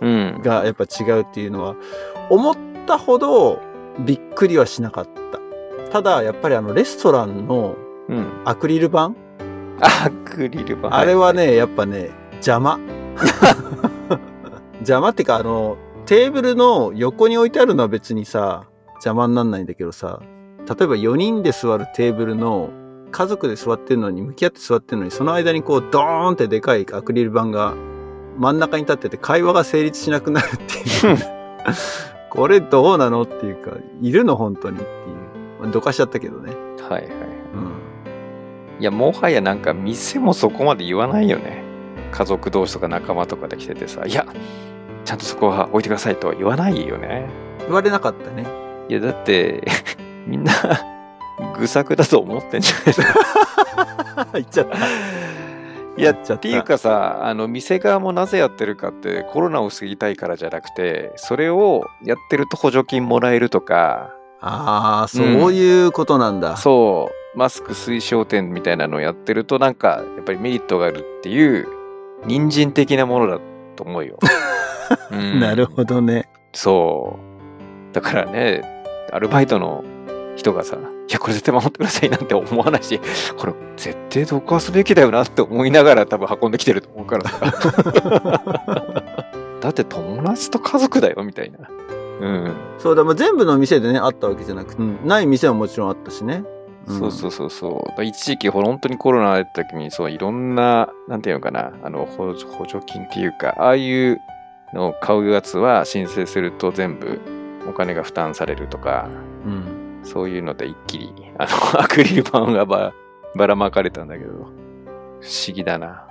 [0.00, 0.40] うん。
[0.42, 1.76] がやっぱ違うっていうのは、
[2.30, 3.60] 思ったほど
[4.00, 5.12] びっくりはしなかった。
[5.92, 7.76] ただ、やっぱりあの、レストランの
[8.08, 8.26] うん。
[8.44, 9.12] アクリル板、
[9.80, 10.94] アクリル板。
[10.94, 12.78] あれはね、やっぱね、邪魔。
[14.80, 20.20] 邪魔ってか、あの、テーブルの横に置いてあるのは別にさ、邪魔になんないんだけどさ、
[20.68, 22.70] 例えば4人で座るテーブルの、
[23.10, 27.74] 家族で座ってるのに、向き合って座ってるのに、その間にこう、ドーンってでかいアクリル板が
[28.38, 31.18] 真ん中に立ってて、会話が成立しなくなるっていう。
[32.30, 35.70] これどうなのっていうか、いるの本当にっていう。
[35.70, 36.52] どかしちゃったけどね。
[36.88, 37.10] はいはい。
[37.10, 38.80] うん。
[38.80, 41.61] いや、もはやなんか店もそこまで言わないよね。
[42.12, 44.24] 家族同士とか仲間とかで来ててさ、いや、
[45.04, 47.26] ちゃんとそこは置いてくださいとは言わないよね。
[47.60, 48.46] 言われなかったね。
[48.88, 49.64] いや、だって、
[50.26, 50.52] みんな、
[51.58, 52.84] 愚策だと思ってんじゃない？
[52.84, 54.26] ですか。
[54.34, 54.76] 言っちゃった。
[54.76, 66.56] いや、言っちゃったっていうかさ、あの、店側もなぜやってるかって、コロナを防ぎたいからじゃなくて、それをやってると補助金もらえるとか、ああ、そういうことなんだ。
[66.56, 71.68] そう、マスク推奨店みたいなのをやってると、なんか、やっぱりメリットがあるっていう、
[72.26, 73.40] 人参的なものだ
[73.76, 74.18] と思うよ。
[75.10, 76.28] うんなるほどね。
[76.52, 77.18] そ
[77.90, 77.94] う。
[77.94, 78.62] だからね、
[79.12, 79.84] アルバイトの
[80.36, 83.00] 人がさ、いや、これ絶対守ってくださいなんて思わないし、
[83.36, 87.40] これ絶対どかすべきだよなって思いながら多分運んできてると思うからさ。
[89.60, 91.58] だって友達と家族だよ、みたいな。
[92.20, 92.54] うん。
[92.78, 96.44] そうだ、まあ、全部の店でね、あったわけじゃなくて、うんない店はもちろんあったしね。
[96.90, 98.04] んそうそうそうそう。
[98.04, 104.20] 一時期、本当にコロナだった時に、そう、いろんな、なんていうのかな、あの、補補助金っていうか、ああいう
[104.72, 107.20] のを買うやつは申請すると全部
[107.68, 109.08] お金が負担されるとか、
[109.44, 109.82] うん。
[110.02, 111.50] そういうので一気に、あの、
[111.82, 112.92] アクリル板がば
[113.36, 116.06] ばらまかれたんだけど、不思議だな。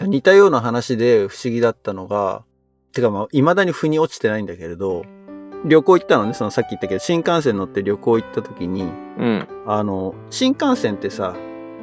[0.00, 2.44] 似たような話で不思議だったのが、
[2.92, 5.04] てかまあ、未だに腑に落ちてないんだけれど、
[5.64, 9.48] 旅行行ったのね、そのさっき言ったけど、新幹線乗って旅行行った時に、うん。
[9.66, 11.34] あの、新幹線ってさ、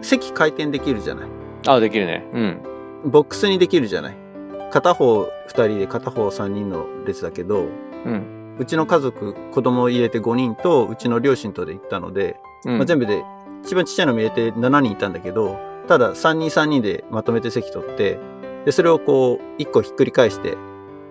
[0.02, 1.30] 席回転できるじゃない？
[1.68, 2.26] あ、できるね。
[2.34, 2.62] うん。
[3.12, 4.18] ボックスにできるじゃない？
[4.72, 7.68] 片方二人で片方三人の列だけど、
[8.06, 8.56] うん。
[8.60, 12.78] うちの家族、子供を入れて5人と、うちの両親とで行ったので、うん。
[12.78, 13.24] まあ、全部で、
[13.64, 18.20] 一番ちっちゃいのも入れて7人いたんだけど、ただ3人3人でまとめて席取って、
[18.66, 20.58] で、それをこう、1個ひっくり返して、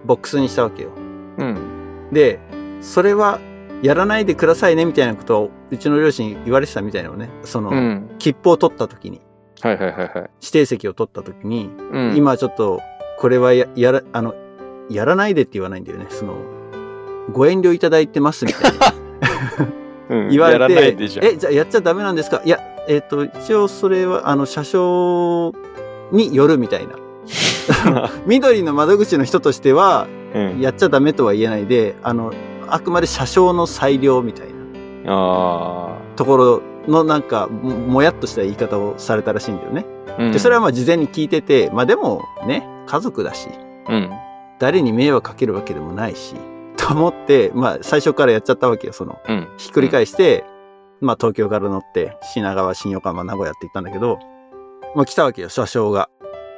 [0.04, 0.90] ボックスにしたわけよ。
[1.38, 2.08] うん。
[2.12, 2.38] で、
[2.80, 3.40] それは、
[3.82, 7.30] やらないでくださいね、みたいなことを、うちの両親に言われてたみたいなのね。
[7.44, 8.10] その、うん。
[8.18, 9.20] 切符を取った時に、
[9.60, 10.10] はいはいはいはい。
[10.40, 12.16] 指定席を取った時に、うん。
[12.16, 12.80] 今ちょっと、
[13.18, 14.34] これはや、やら、あの、
[14.90, 16.06] やらないでって言わないんだよね。
[16.10, 16.36] その、
[17.32, 18.94] ご遠慮いただいてますみたいな。
[20.16, 21.26] うん、言わやられて、ないでじゃん。
[21.26, 22.40] え、じゃあやっちゃダメなんですか？
[22.44, 25.52] いや、えっ、と、一応それは、あの、車掌
[26.10, 26.94] によるみたいな。
[28.26, 30.60] 緑の窓口の人としては、うん。
[30.60, 32.32] やっちゃダメとは言えないで、あの、
[32.70, 34.58] あくまで車掌の裁量みたいな
[35.06, 39.86] あところのなんか、ももやっとした言い方をされたらしいんだよね。
[40.08, 40.22] あ。
[40.22, 43.48] うんで、それはまあ事前に聞いてて、まあでもね、家族だし、
[43.88, 44.10] うん。
[44.58, 46.34] 誰に迷惑かけるわけでもないし、
[46.76, 49.48] と思って、まあ最初からやっちゃったわけよ、その、うん。
[49.58, 50.44] ひっくり返して、
[51.00, 54.18] まあ東京から乗って、品川、新横浜、名古屋って行ったんだけど、
[54.96, 56.08] まあ来たわけよ、車掌が。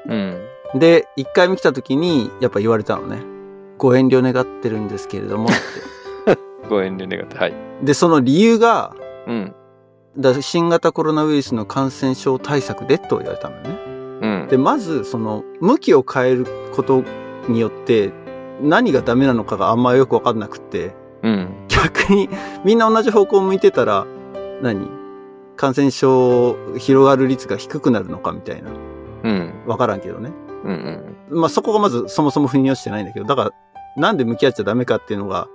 [0.07, 0.39] うん。
[0.77, 3.19] で、1回目来た時に、やっぱ言われたのね。
[3.77, 5.55] ご遠慮願ってるんですけれどもって。
[6.69, 7.39] ご遠慮願って。
[7.39, 7.55] はい。
[7.83, 8.95] で、その理由が、
[9.27, 9.55] うん。
[10.19, 13.79] だ新型コロナウイルスの感染症対策でと言われたのね。
[14.23, 14.49] うん。
[14.51, 17.05] で、まず、その、向きを変えること
[17.49, 18.13] によって、
[18.61, 21.67] 何がダメなのかがあんまよくわかんなくって、うん。
[21.69, 22.29] 逆に、
[22.65, 24.07] みんな同じ方向を向いてたら、
[24.63, 24.89] 何？
[25.57, 28.71] 感染症広がる率が低くなるのかみたいな。
[29.25, 29.53] うん。
[29.67, 30.33] わからんけどね。
[30.65, 31.15] うん。
[31.31, 31.41] うん。
[31.41, 33.51] まあ、そこがまずそもそも腑に落ちてないんだけど、だから、
[33.97, 35.49] なんで向き合っちゃダメかっていうのが、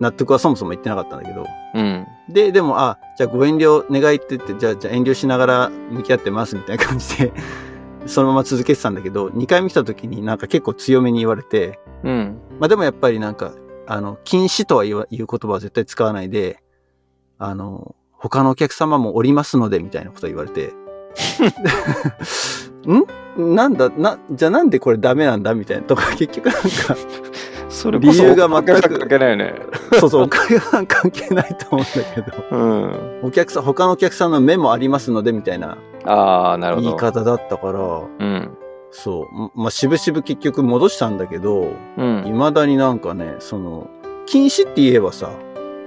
[0.00, 1.46] 納得はそもそも言ってなかったんだけど。
[1.74, 2.06] うん。
[2.28, 7.32] で、でも、あ、じゃあご遠慮願いって言って、じゃあ、じゃあ遠慮しながら向き合ってますみたいな感じで、
[8.06, 12.38] そのまま続けてたんだけど、2回目来た時になんか結構強めに言われて、うん。
[12.60, 13.52] まあでもやっぱりなんか、
[13.86, 16.62] あの、禁止とは言わ言う言葉は絶対使わないで、
[17.38, 20.72] あの、他のお客様もおりますので、みたいなこと言われて、
[22.88, 23.54] ん？
[23.54, 25.54] なんだ、な、じゃあなんでこれダメなんだ？
[25.54, 26.60] みたいなとか、結局なんか、
[27.74, 29.54] それこそ理由が全く関係ないよね。
[29.98, 33.20] そうそう、お金は関係ないと思うんだけど、 うん。
[33.24, 36.88] お客さん、他のお客さんの目もありますので、みたいなああ、なるほど。
[36.88, 38.50] 言い方だったから、うん。
[38.90, 42.22] そう、まあ、しぶしぶ結局戻したんだけど、うん。
[42.26, 43.88] 未だになんかね、その、
[44.26, 45.30] 禁止って言えばさ、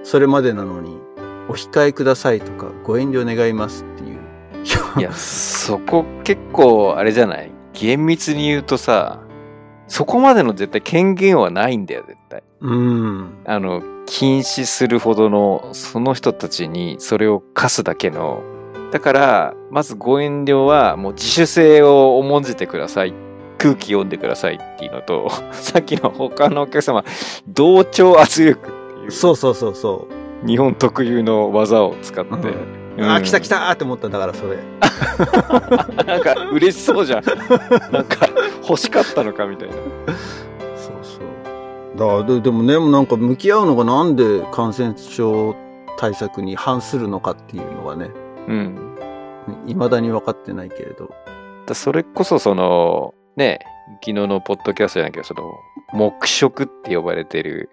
[0.04, 0.98] それまでなのに、
[1.50, 4.18] お控えくださいとか、ご遠慮願いますっていう。
[5.00, 7.52] いや、そこ結構あれじゃない？
[7.74, 9.20] 厳密に言うとさ、
[9.88, 12.44] そこまでの絶対権限はないんだよ、絶対。
[12.62, 13.44] うん。
[13.46, 18.42] あの、禁止するほどの、その人たちにそれを課すだけの。
[18.92, 23.14] だから、まずご遠慮は、もう自主性を重んじてください。
[23.58, 27.04] 空気読んでくださいっていうのと、 さっきの他のお客様、
[27.48, 30.08] 同調圧力っていう、そうそうそうそ
[30.44, 30.48] う。
[30.48, 32.32] 日本特有の技を使って。
[32.32, 34.58] うんうんあ、来た来たーって思ったんだから、それ。
[36.06, 37.24] なんか嬉しそうじゃん。
[37.92, 38.28] なんか
[38.62, 39.76] 欲しかったのかみたいな。
[40.76, 41.20] そうそ
[42.22, 42.24] う。
[42.24, 45.56] だで、でもね、なんか向き合うのがなんで感染症
[45.98, 48.10] 対策に反するのかっていうのがね、
[48.48, 48.96] うん。
[49.66, 51.10] 未だに分かってないけれど。
[51.66, 53.60] だそれこそその、ね、
[54.02, 55.44] 昨日のポッドキャストじゃないけど、その、
[55.94, 57.70] 黙食って呼ばれてる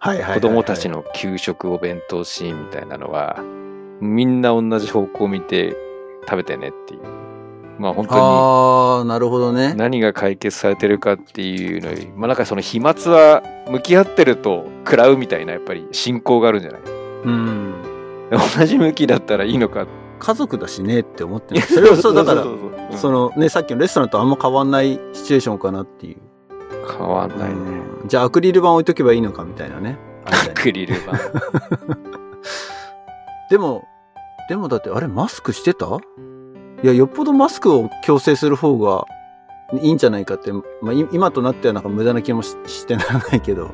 [0.00, 3.42] はいはいはいはい子供たちの給食お弁当シーンみたいなのは、
[4.00, 5.76] みんな同じ方向を見て
[6.24, 7.00] 食べてねっていう。
[7.78, 9.76] まあ本当ああ、なるほどねに。
[9.76, 16.80] 何が解決されてるかっていうのより、まあなんかその飛沫は向き合ってると食らうみたいなやっぱり信仰があるんじゃない？
[17.24, 17.74] うん。
[18.58, 19.86] 同じ向きだったらいいのか？
[20.18, 21.60] 家族だしねって思ってる。
[21.66, 22.44] それはそう、だから、
[22.96, 26.16] そのね、さっきのレストランとあんま変わんないシチュエーションかなっていう。
[26.90, 27.54] 変わんないね。
[27.54, 31.12] うんじゃあアクリル板置いとけばいいのかみたいなねアクリル板。
[33.50, 33.84] でも、
[34.48, 35.86] でもだってあれマスクしてた？
[36.82, 39.04] いや、よっぽどマスクを強制する方が
[39.82, 43.70] いいんじゃないかって、まあ、い今となってはなんか無駄な気もししてならないけど、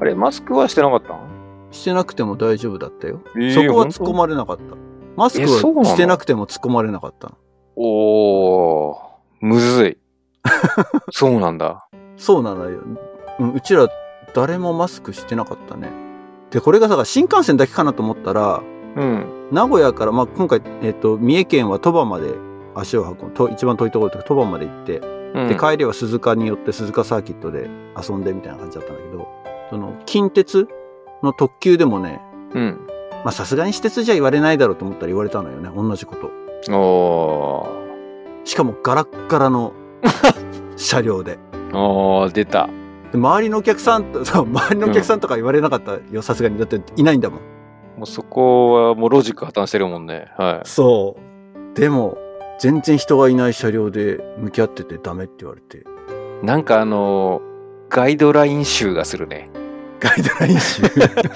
[0.00, 1.20] あれ、マスクはしてなかったの？
[1.70, 3.20] してなくても大丈夫だったよ。
[3.36, 4.62] えーそこは突っ込まれなかった。
[5.16, 7.36] マスクはしてなくても突っ込まれなかったの。
[7.76, 8.98] おー、
[9.40, 9.98] むずい。
[11.12, 11.86] そうなんだ。
[12.16, 12.80] そうなのよ。
[13.38, 13.88] うんうちら
[14.34, 15.90] 誰もマスクしてなかったね。
[16.50, 18.62] で、これがさ、新幹線だけかなと思ったら、
[18.96, 19.48] うん。
[19.50, 22.34] 名古屋から、まあ、今回、えっ、と、三重県は鳥羽まで
[22.74, 29.28] 足を運ぶ、と一番遠いところで鳥羽まで行って、うん、で、帰りは鈴鹿によって鈴鹿サーキットで遊んでみたいな感じだったんだけど、
[29.70, 30.68] その、近鉄
[31.22, 32.20] の特急でもね、
[32.54, 32.80] うん。
[33.24, 36.30] まあ、さすがに私鉄じゃ言われないだろうと思ったら言われたのよね、同じこと。
[36.72, 38.48] おー。
[38.48, 39.72] しかもガラッガラの
[40.76, 41.38] 車両で。
[41.72, 42.68] おー、出た。
[43.12, 46.58] で周りのお客さんと、周りのお客さんとか言われなかったよ、さすがに。
[46.58, 47.40] だっていないんだもん。
[48.00, 50.28] もうそこはもうロジック破綻してるもんね。
[50.38, 50.66] はい。
[50.66, 51.78] そう。
[51.78, 52.16] でも、
[52.58, 55.84] 全然人がいない車両で向き合っててダメって言われて。
[56.42, 57.50] なんかあのー
[57.90, 59.50] ガイドライン集がするね。
[59.98, 60.82] ガイドライン集？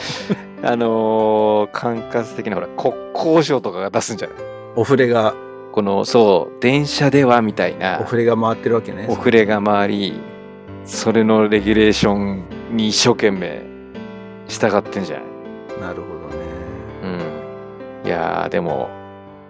[0.65, 4.37] あのー管轄的なほら、国交省とかが出すんじゃない
[4.77, 5.35] お触れが、
[5.73, 9.05] この、そう、電車ではみたいなお、触れが回ってるわけね。
[9.11, 10.21] お触れが回り、
[10.87, 13.63] それのレギュレーションに一生懸命
[14.49, 15.35] 従ってんじゃない
[15.81, 16.14] なるほど。
[18.05, 18.89] いやー、でも、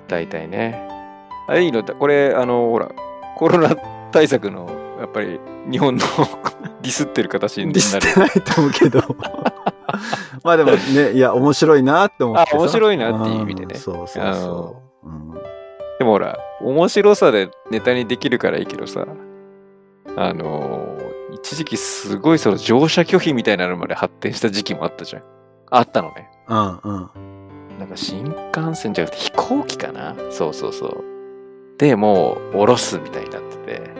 [0.08, 0.88] 大体ね。
[1.48, 2.88] あいいのだ、これ、あの、ほら、
[3.36, 3.74] コロナ
[4.12, 5.40] 対策の、やっぱり、
[5.70, 6.02] 日本の
[6.82, 7.74] ディスってる形になる。
[7.74, 9.00] ディスってないと思うけど。
[10.44, 12.56] まあでもね、いや、面白いなって思ってさ。
[12.56, 15.08] あ面白いなっていう意味でねんそうそうそう。
[15.08, 15.34] うん
[15.98, 19.06] でもほら、面白さでネタにできるからいいけどさ、
[20.16, 25.22] あのー一時期すごいその乗車拒否みたいなのまで発展した時期もあったじゃん。
[25.70, 26.30] あったのね。
[26.48, 27.10] うんうん。
[27.78, 30.14] なんか新幹線じゃなくて飛行機かな？
[30.30, 31.04] そうそうそう。
[31.78, 33.90] で、もう降ろすみたいになってて。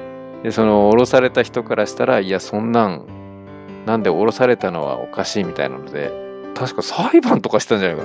[0.44, 3.06] で、その降ろされた人からしたら、いや、そんなん、
[3.86, 6.12] なんで降ろされたのはおかしいみたいなので、
[6.54, 8.04] 確か裁判とかしたんじゃない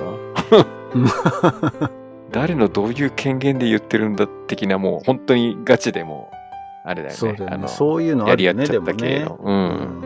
[1.80, 1.90] な？
[2.32, 7.14] 誰のどういう権限で言ってるんだ的な、もう本当にガチでもう、あれだよね。
[7.14, 7.68] そうだよね。
[7.68, 8.94] そういうのあやるよね、り合っちゃった。
[8.94, 9.38] 系の。
[9.40, 9.48] う。
[9.48, 10.04] うんん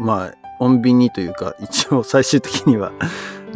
[0.00, 2.92] まあ、穏便にというか、一応最終的には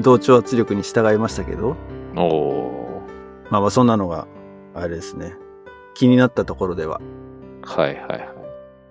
[0.00, 1.76] 同調圧力に従いましたけど、
[2.16, 3.02] おお
[3.50, 4.26] まあまあそんなのが、
[4.74, 5.34] あれですね。
[5.94, 7.00] 気になったところでは。
[7.62, 7.80] ー。
[7.80, 8.28] はいはいはい。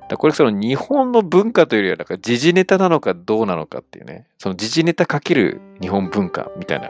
[0.10, 4.26] だこれその日本の文化というよりは、なんか時事ネタなのかどうなのかっていうね。
[4.38, 6.90] その時事ネタかける日本文化みたいな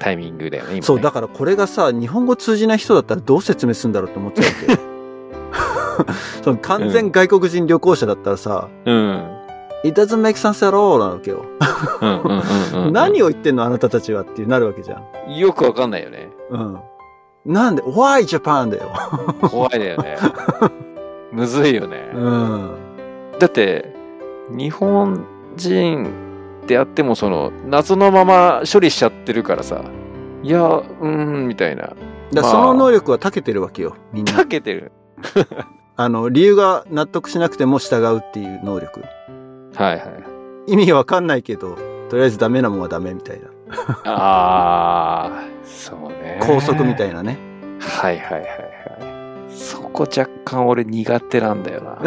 [0.00, 0.82] タイミングだよね、今ね。
[0.82, 4.96] そう、だからこれがさ、日本語通じない人だったらどう説明するんだろうって思っちゃうわけ。
[6.42, 9.35] その完全外国人旅行者だったらさ、うん。
[9.84, 11.44] It doesn't make sense at all なわけよ。
[12.90, 15.34] 何を言ってんのあなたたちはってなるわけじゃん。
[15.36, 16.28] よくわかんないよね。
[16.50, 16.80] うん。
[17.44, 18.92] なんで ?Why Japan だよ。
[19.48, 20.16] 怖いだよね。
[21.32, 22.10] むずいよね。
[22.14, 22.70] うん。
[23.38, 23.94] だって、
[24.50, 25.24] 日本
[25.56, 26.10] 人
[26.66, 29.84] であっても、その、謎のまま処理しちゃってるからさ、
[30.42, 31.92] いや、うーん、みたいな。
[32.32, 34.46] だその能力は長けてるわけよ、みんなか。
[34.46, 34.92] けてる。
[35.96, 39.02] あの、理由が納得しなくても従うっていう能力。
[39.76, 40.04] はいは
[40.66, 40.72] い。
[40.72, 41.76] 意味わかんないけど、
[42.08, 43.48] とりあえずダメなもんはダメみたいな。
[44.04, 46.38] ああ、そうね。
[46.42, 47.10] 高速みたい。
[47.10, 47.38] いなね。
[47.80, 49.52] はいはいはいはい。
[49.54, 51.98] そこ若干俺苦手なんだよな。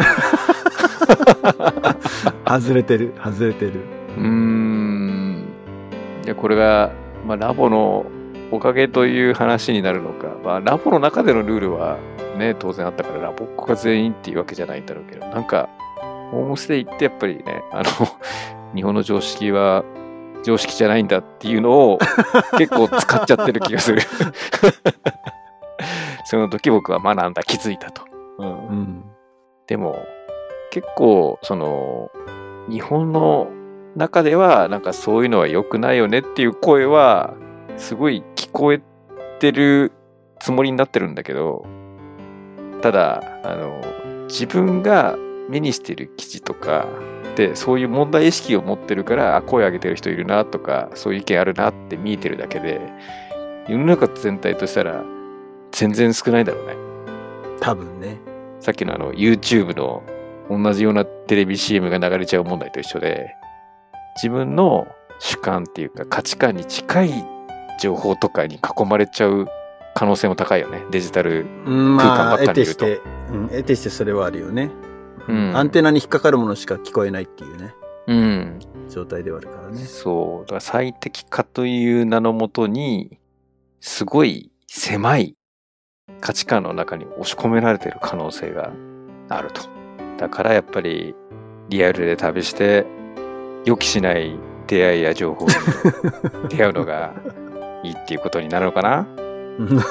[2.58, 3.72] 外れてる、外れてる。
[4.18, 5.44] うーん。
[6.24, 6.90] いや、これが、
[7.26, 8.06] まあ、ラボの
[8.50, 10.28] おかげという話になるのか。
[10.44, 11.98] まあ、ラボの中でのルールは
[12.36, 15.68] ね、当然あったから、ラボっ子が全員っていうわけじゃないんだろうけど、なんか、
[16.30, 17.84] ホームステイってやっぱりね、あの、
[18.74, 19.84] 日本の常識は
[20.42, 21.98] 常識じゃないんだっていうのを
[22.58, 24.00] 結構使っちゃってる気がする。
[26.24, 28.04] その時僕は学んだ、気づいたと。
[28.38, 29.04] うんうん。
[29.66, 30.06] でも、
[30.70, 32.10] 結構、その、
[32.68, 33.48] 日本の
[33.96, 37.34] 中では、なんかそういうのは良くないよねっていう声は、
[37.76, 38.80] すごい聞こえ
[39.40, 39.92] てる
[40.38, 41.66] つもりになってるんだけど、
[42.82, 43.80] ただ、あの、
[44.28, 45.16] 自分が
[45.50, 46.86] 目にしてる記事とか
[47.36, 52.80] で、そういう問題意識を持ってるから、あ声上げてる人いるなとか、そういう意見あるなって見えてるだけで、
[53.68, 55.04] 世の中全体としたら、
[55.72, 56.74] 全然少ないだろうね。
[57.60, 58.18] 多分ね。
[58.60, 60.02] さっきのあの YouTube の
[60.50, 63.34] 同じようなテレビ CM が流れちゃう問題と一緒で、
[64.16, 64.86] 自分の
[65.18, 67.24] 主観っていうか価値観に近い
[67.80, 69.46] 情報とかに囲まれちゃう
[69.94, 70.82] 可能性も高いよね。
[70.90, 71.46] デジタル。
[71.66, 74.70] うん空間ばまあ、得っかり見るとてして、うん、得てしてそれはあるよね。
[75.28, 77.74] うんアンテナに引っかかるものしか聞こえないっていうね、
[78.06, 78.58] うん。
[78.88, 79.78] 状態ではあるからね。
[79.78, 80.46] そう。
[80.46, 83.18] だから最適化という名のもとに、
[83.80, 85.36] すごい狭い
[86.20, 88.72] 価値観の中に押し込められている可能性が
[89.28, 89.62] あると。
[90.18, 91.14] だからやっぱり
[91.68, 92.84] リアルで旅して
[93.64, 95.52] 予期しない出会いや情報に
[96.50, 97.14] 出会うのが
[97.82, 99.06] いいっていうことになるのかな？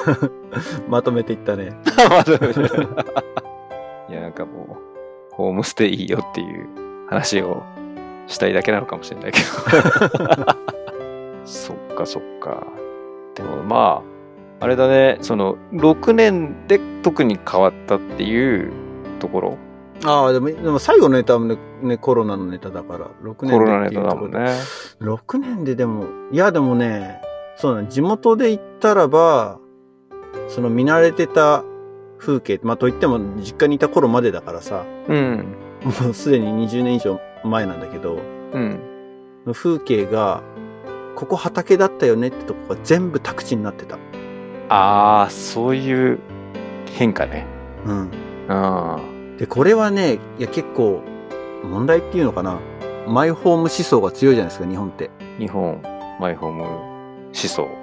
[0.88, 1.72] まとめていったね。
[4.08, 4.89] いやなんかもう
[5.40, 6.68] ホームステイいいよっていう
[7.08, 7.62] 話を
[8.26, 9.46] したいだけなのかもしれないけど
[11.44, 12.66] そっかそっか
[13.34, 14.02] でもま
[14.60, 18.72] ああれだねその6年で特に変わったっていう
[19.18, 19.58] ところ
[20.04, 24.38] ああ、でも、でも最後のネタはね、ねコロナのネタだから、6年でコロナネタだもんね
[25.00, 27.20] 6年ででも、いやでもね、
[27.56, 29.58] そうだね、地元で言ったらば、
[30.48, 31.64] その見慣れてた
[32.20, 38.18] 風景、まあといっても実家にいた頃までだからさ、うんもうすでに20年以上前なんだけど、
[38.52, 38.78] うん
[39.52, 40.42] 風景が、
[41.16, 43.98] ここ畑だったよねってとこが全部宅地になってた。
[44.68, 46.18] ああそういう
[46.94, 47.46] 変化ね
[47.86, 48.10] うん。
[48.48, 48.98] あ
[49.38, 51.02] で、これはね、いや結構、
[51.64, 52.60] 問題っていうのかな。
[53.08, 55.10] マイホーム思想が強いじゃないですか、日本って。
[55.38, 55.80] 日本
[56.20, 57.79] マイホーム思想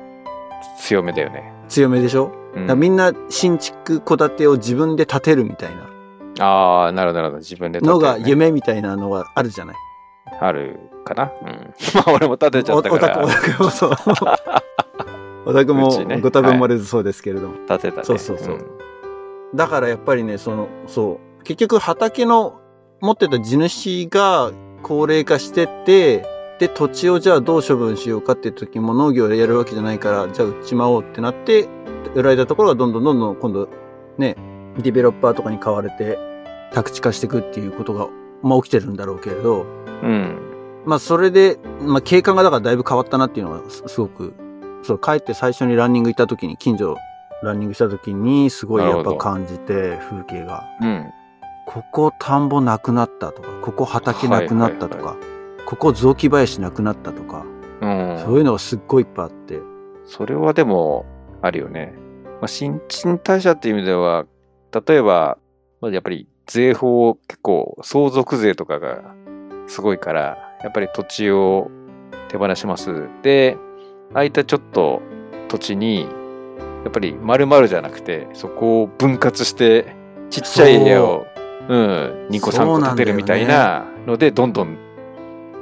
[0.80, 9.76] 強めだよね、強めでしょ、うんみんな新築戸建てを自分で建てるみたいなああなるほどなるほど自分で建てるねのが夢みたいなのがあるじゃない？
[10.39, 11.32] あるかな？
[11.41, 11.74] うん。
[11.95, 13.24] まあ俺も建てちゃおったから。
[13.24, 13.91] オタク、オタクもそう。
[15.45, 15.89] オタクも
[16.22, 17.53] ご多分生まれずそうですけれども。
[17.68, 18.03] 建てたね。
[18.03, 18.65] そうそうそうん
[19.55, 21.43] だからやっぱりね、その、そう。
[21.43, 22.59] 結局畑の
[23.01, 24.51] 持ってた地主が
[24.84, 26.26] 高齢化してって、
[26.60, 31.68] で、土地をじゃあどう処分しようかっていう時も農業でやるわけじゃないから、じゃあ売っちまおうってなって、
[32.16, 33.70] 売られたところがどんどんどんどん今度
[34.18, 34.36] ね、
[34.78, 36.18] ディベロッパーとかに買われて、
[36.74, 38.08] 宅地化していくっていうことが、
[38.41, 39.66] まあ起きてるんだろうけれど、
[40.01, 40.38] うん。
[40.86, 44.34] まあそれで、まあ景観がだからだいぶ変わったなっていうのがすすごく、
[44.82, 46.95] そう帰って最初にランニング行った時に、近所
[47.43, 50.64] ランニングした時にすごいやっぱ感じて、風景が。
[50.82, 51.05] うん。
[51.68, 55.37] ここ田んぼなくなったとか、ここ畑なくなったとか、はい
[55.68, 57.45] ここ雑木林なくなったとか、
[57.82, 58.20] うん。
[58.24, 59.59] そういうのがすっごいいっぱいあって。
[60.05, 61.05] それはでも、
[61.41, 61.93] あるよね。
[62.39, 64.26] まあ、新陳代謝っていう意味では、
[64.88, 65.38] 例えば、
[65.82, 69.13] まあやっぱり税法結構相続税とかが
[69.68, 71.70] すごいから、やっぱり土地を
[72.30, 73.09] 手放します。
[73.22, 73.57] で、
[74.13, 75.01] 空いたちょっと
[75.49, 76.07] 土地に、や
[76.88, 79.97] っぱり丸々じゃなくて、そこを分割して、
[80.30, 81.26] ちっちゃい部屋を、
[81.68, 84.87] うん、2個3個建てるみたいなので、どんどん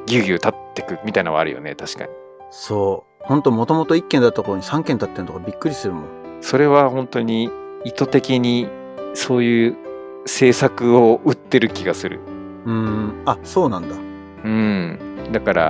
[0.06, 2.10] ぎゅうぎゅう建ってくみたいなのはあるよね、確かに。
[2.52, 3.26] そう。
[3.26, 6.06] ほんともともと1軒だったところに3軒建ってんとかびっくりするもん。
[6.42, 7.50] それは本当に
[7.84, 8.68] 意図的に
[9.14, 9.78] そういう
[10.26, 12.20] 政策を打ってる気がする。
[12.66, 13.24] うーん。
[13.26, 13.96] あ、そうなんだ。
[13.96, 15.30] うん。
[15.32, 15.64] だから、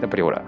[0.00, 0.42] やっぱりほら、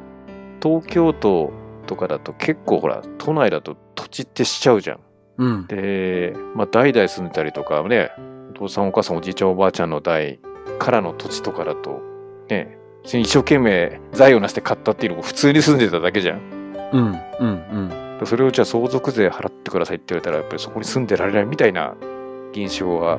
[0.63, 1.53] 東京都
[1.87, 5.01] とかだと結構ほら、都内だと土地ってしちゃうじゃん。
[5.39, 5.67] うん。
[5.67, 8.11] で、まあ代々住んでたりとかね、
[8.51, 10.41] お父さんお母さんおじいちゃんおばあちゃんの代
[10.79, 12.01] からの土地とかだと、
[12.49, 16.41] ね、一生懸命財を成して買ったっていうのも普通に住んでただけじゃん。
[16.93, 17.03] うん。
[17.03, 17.21] うん。
[18.21, 18.27] うん。
[18.27, 21.95] それをじゃあ相続税払ってくださいって言われたら、やっぱりそこに住んでられないみたいな
[22.53, 23.19] 現象は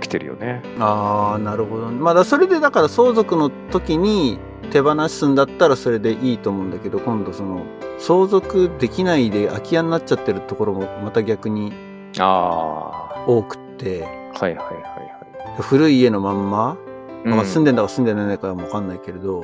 [0.00, 0.62] 起きてるよね。
[0.78, 1.98] ああ、なるほど、ね。
[1.98, 4.38] まあだ、それでだから相続の時に
[4.70, 7.62] 手放すんだったらそれでいいと思うんだけど、今度その、
[7.98, 11.72] 相続できないで空き家になっちゃってるところもまた逆に
[12.18, 14.04] あ多くって、
[14.34, 14.38] あ。
[14.38, 16.76] はいはいはいは古い家のまんま、
[17.24, 17.28] い。
[17.28, 19.42] まあ、住んででんだか住んでないかもわかんないけれど、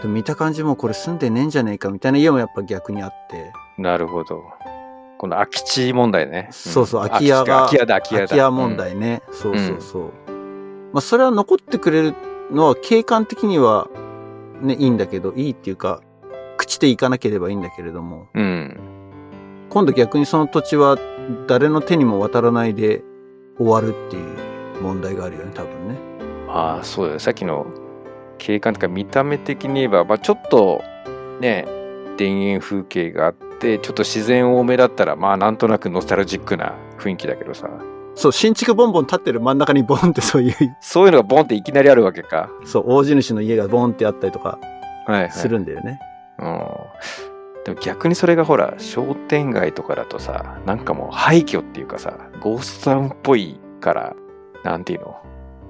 [0.00, 4.42] でも見た感じもこれ住んでねえんじゃねえかみたいな家もやっぱ逆にあって、なるほど。
[5.18, 6.48] この空き地問題ね。
[6.52, 8.26] そうそう、ん空き家が、空き家だ、空き家だ。
[8.28, 9.22] 空き家問題ね。
[9.32, 10.02] そうそうそう。
[10.92, 12.14] まあ、それは残ってくれる
[12.52, 13.88] のは景観的には
[14.60, 16.00] ね、いいんだけど、いいっていうか、
[16.58, 18.42] 朽ちていかなければいいんだけれども、うん。
[18.42, 18.80] うん。
[19.70, 20.96] 今度逆にその土地は
[21.46, 23.02] 誰の手にも渡らないで
[23.58, 26.07] 終わるっていう問題があるよね、多分ね。
[26.48, 27.18] ああ、そうだよ。
[27.18, 27.66] さっきの
[28.38, 30.82] 景観とか見た目的に言えば、まあ、ちょっと
[31.40, 31.66] ね、
[32.16, 37.68] 田園風景があって、ちょっと自然多めだったら、まあなんとなくノスタルジックな雰囲気だけどさ、
[38.14, 42.50] そう、新築ボンボン立ってる真ん中にボンってそういう、そういうのがボンっていきなりあるわけか。
[42.64, 44.58] そう、大地主の家がボンってあったりとか
[45.06, 45.30] はい、はい。
[45.30, 46.00] するんだよね。
[46.40, 46.58] うん。
[47.64, 54.16] でも逆にそれがほら、商店街とかだとさ、なんかもう廃墟っていうかさ、ゴーストタウンっぽいから、
[54.64, 55.16] なんていうの？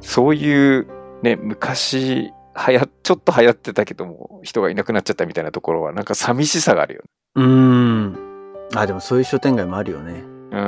[0.01, 0.86] そういう
[1.22, 7.09] ね、昔、はや、ちょっと流行ってたけども、人がいなくなっちゃったみたいなところは、なんか寂しさがあるよね。
[7.36, 8.18] うーん。
[8.74, 10.24] あ、でもそういう商店街もあるよね。
[10.51, 10.59] うん。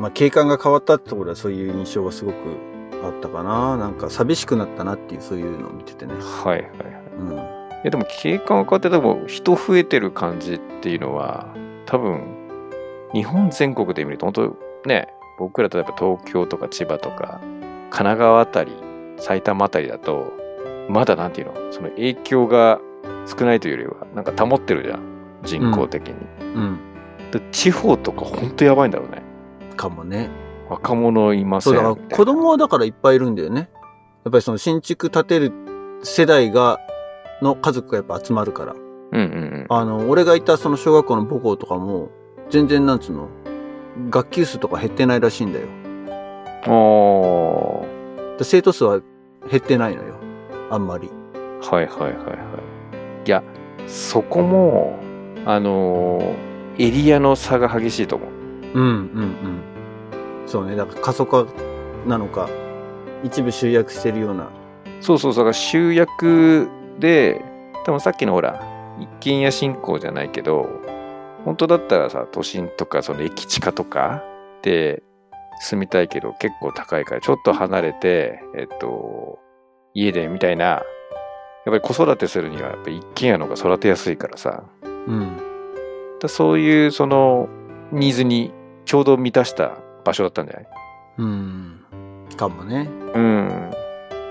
[0.00, 2.36] まあ、景観が変わったってところはそういう印象がすごく
[3.04, 3.76] あったかな。
[3.76, 6.14] なんか寂しくなったなっていうそういうのを見ててね。
[6.14, 7.02] はいはいはい。
[7.18, 7.24] う
[7.56, 7.60] ん。
[7.80, 11.54] いやでも景観が変わってでも人増えてる感じっていうのは
[11.86, 12.20] 多分
[13.14, 15.08] 日本全国で見ると本当ね
[15.38, 17.40] 僕ら例えば東京とか千葉とか
[17.90, 18.72] 神奈川あたり
[19.18, 20.32] 埼玉あたりだと
[20.88, 21.72] まだなんていうの？
[21.72, 22.80] その影響が
[23.26, 25.00] 少ないというよりはなんか保ってるじゃん
[25.42, 26.14] 人口的に、
[26.54, 26.78] うん。
[27.30, 29.22] で地方とか本当やばいんだろうね
[29.76, 30.30] かもね。
[30.68, 33.70] 若者いませそうだから子供はだからいっぱいいるんだよね。
[34.24, 35.52] やっぱりその新築建てる
[36.02, 36.78] 世代が、
[37.42, 38.74] の家族がやっぱ集まるから。
[38.74, 42.10] うんうんあの、俺がいたその小学校の母校とかも、
[42.50, 43.28] 全然なんつうの、
[44.10, 45.66] 学級数とか減ってないらしいんだよ。
[46.66, 49.00] うんおーで生徒数は
[49.50, 50.14] 減ってないのよ。
[50.70, 51.10] あんまり。
[51.62, 52.34] はいはいはいは
[53.24, 53.28] い。
[53.28, 53.42] いや、
[53.86, 54.98] そこも、
[55.44, 58.28] あのーエリアの差が激しいと思う。
[58.74, 59.60] うんうんうん。
[60.46, 60.76] そうね。
[60.76, 61.46] だから過疎化
[62.06, 62.48] なのか、
[63.22, 64.48] 一部集約してるような。
[65.02, 67.44] そうそうそう、だから集約で、
[67.84, 68.62] 多分さっきのほら、
[68.98, 70.68] 一軒家振興じゃないけど、
[71.44, 74.24] 本当だったらさ、都心とかその駅地下とか
[74.62, 75.02] で
[75.60, 79.38] 住みたいけど結構高いから、ちょっと離れて、えっと、
[79.94, 80.82] 家でみたいな、やっ
[81.66, 85.36] ぱり子育てするにはやっぱり一軒家の方が育てやすいからさ、うん。
[86.20, 87.48] だそういうその
[87.92, 88.52] ニーズに
[88.84, 90.66] ちょうど満たした場所だったんじゃない？
[91.18, 91.80] うん。
[92.36, 92.88] かもね。
[93.14, 93.70] うん。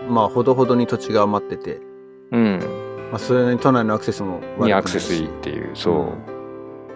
[0.09, 1.79] まあ、ほどほどに土地が余ってて、
[2.31, 2.59] うん。
[3.11, 6.13] まあ、それに都内のアクセスも悪くアクセスいいっていう、そ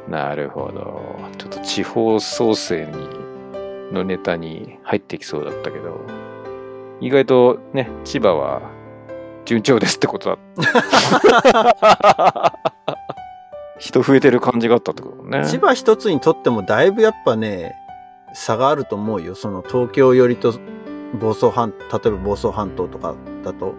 [0.08, 0.12] う。
[0.12, 1.20] なるほど。
[1.38, 2.92] ちょっと地方創生に
[3.94, 6.02] のネタに入ってきそうだったけど、
[7.00, 8.72] 意外とね、千葉は
[9.46, 12.54] 順調ですってことだ。
[13.80, 15.46] 人増えてる感じがあったってことね。
[15.46, 17.76] 千葉一つにとってもだいぶやっぱね、
[18.34, 19.36] 差があると思うよ。
[19.36, 20.54] その東京寄りと
[21.20, 21.76] 房総半、例
[22.06, 23.74] えば房総半島とかだと、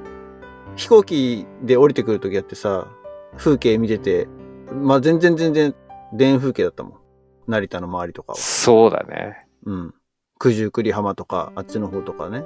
[0.77, 2.89] 飛行機で降りてくるときやってさ、
[3.37, 4.29] 風景見てて、
[4.73, 5.75] まあ全然全然
[6.17, 6.99] 田園風景だったもん。
[7.47, 8.39] 成田の周りとかは。
[8.39, 9.47] そうだね。
[9.67, 9.95] うん。
[10.39, 12.45] 九十九里浜とか、あっちの方とかね。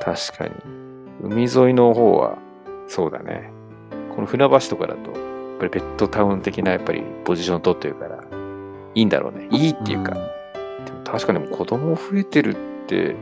[0.00, 0.54] 確かに。
[1.22, 2.38] 海沿いの方は、
[2.86, 3.52] そうだね。
[4.14, 5.16] この船橋とかだと、や
[5.56, 8.22] っぱりベッドタウン的なやっぱりポジションを取ってるから、
[8.94, 9.48] いいんだろうね。
[9.50, 10.20] いいっていうか、んで
[10.92, 13.14] も確かに子供増えてるって、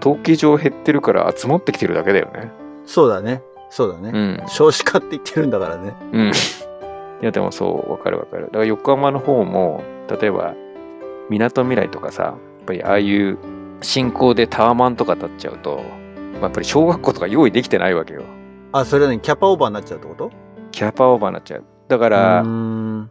[0.00, 2.50] 統計上減ってるから集まってきてるだけだよね。
[2.84, 3.42] そうだね。
[3.70, 4.10] そうだね。
[4.12, 4.48] うん。
[4.48, 5.94] 少子化って言ってるんだからね。
[6.12, 6.28] うん。
[6.28, 6.32] い
[7.22, 8.46] や、でもそう、わかるわかる。
[8.46, 9.82] だから横浜の方も、
[10.20, 10.54] 例えば、
[11.30, 12.36] みなとみらいとかさ、
[12.66, 13.38] ぱりああいう
[13.80, 15.82] 新興でタワマンとか建っちゃうと、
[16.34, 18.22] まあやっぱり小学校とか用意できてないわけよ。
[18.72, 20.30] あ、それはね、キャパオーバーになっちゃうってこと？
[20.72, 21.64] キャパオーバーになっちゃう。
[21.88, 22.42] だから、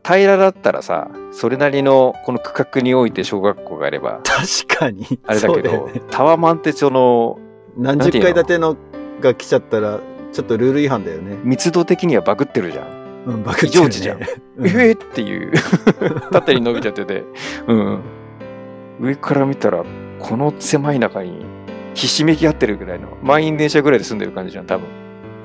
[0.04, 5.20] 平らだったらさ、それなりのこの区画において小学校があれば、確かに。
[5.26, 7.40] あれだけど、ねタワマンってその、
[7.78, 8.76] 何十階建ての
[9.22, 10.02] が来ちゃったら、
[10.34, 11.38] ちょっとルール違反だよね。
[11.44, 13.06] 密度的にはバグってるじゃん。
[13.26, 14.20] うん、バク異常値じゃん。
[14.58, 15.54] うんええっていう、
[16.32, 17.24] 縦に伸びちゃってて、
[17.68, 18.02] うん。
[19.00, 19.84] 上から見たら、
[20.20, 21.46] この狭い中に、
[21.94, 24.88] ひしめき合ってるぐらいの、満員電車ぐらいで住んでる感じじゃん、多分。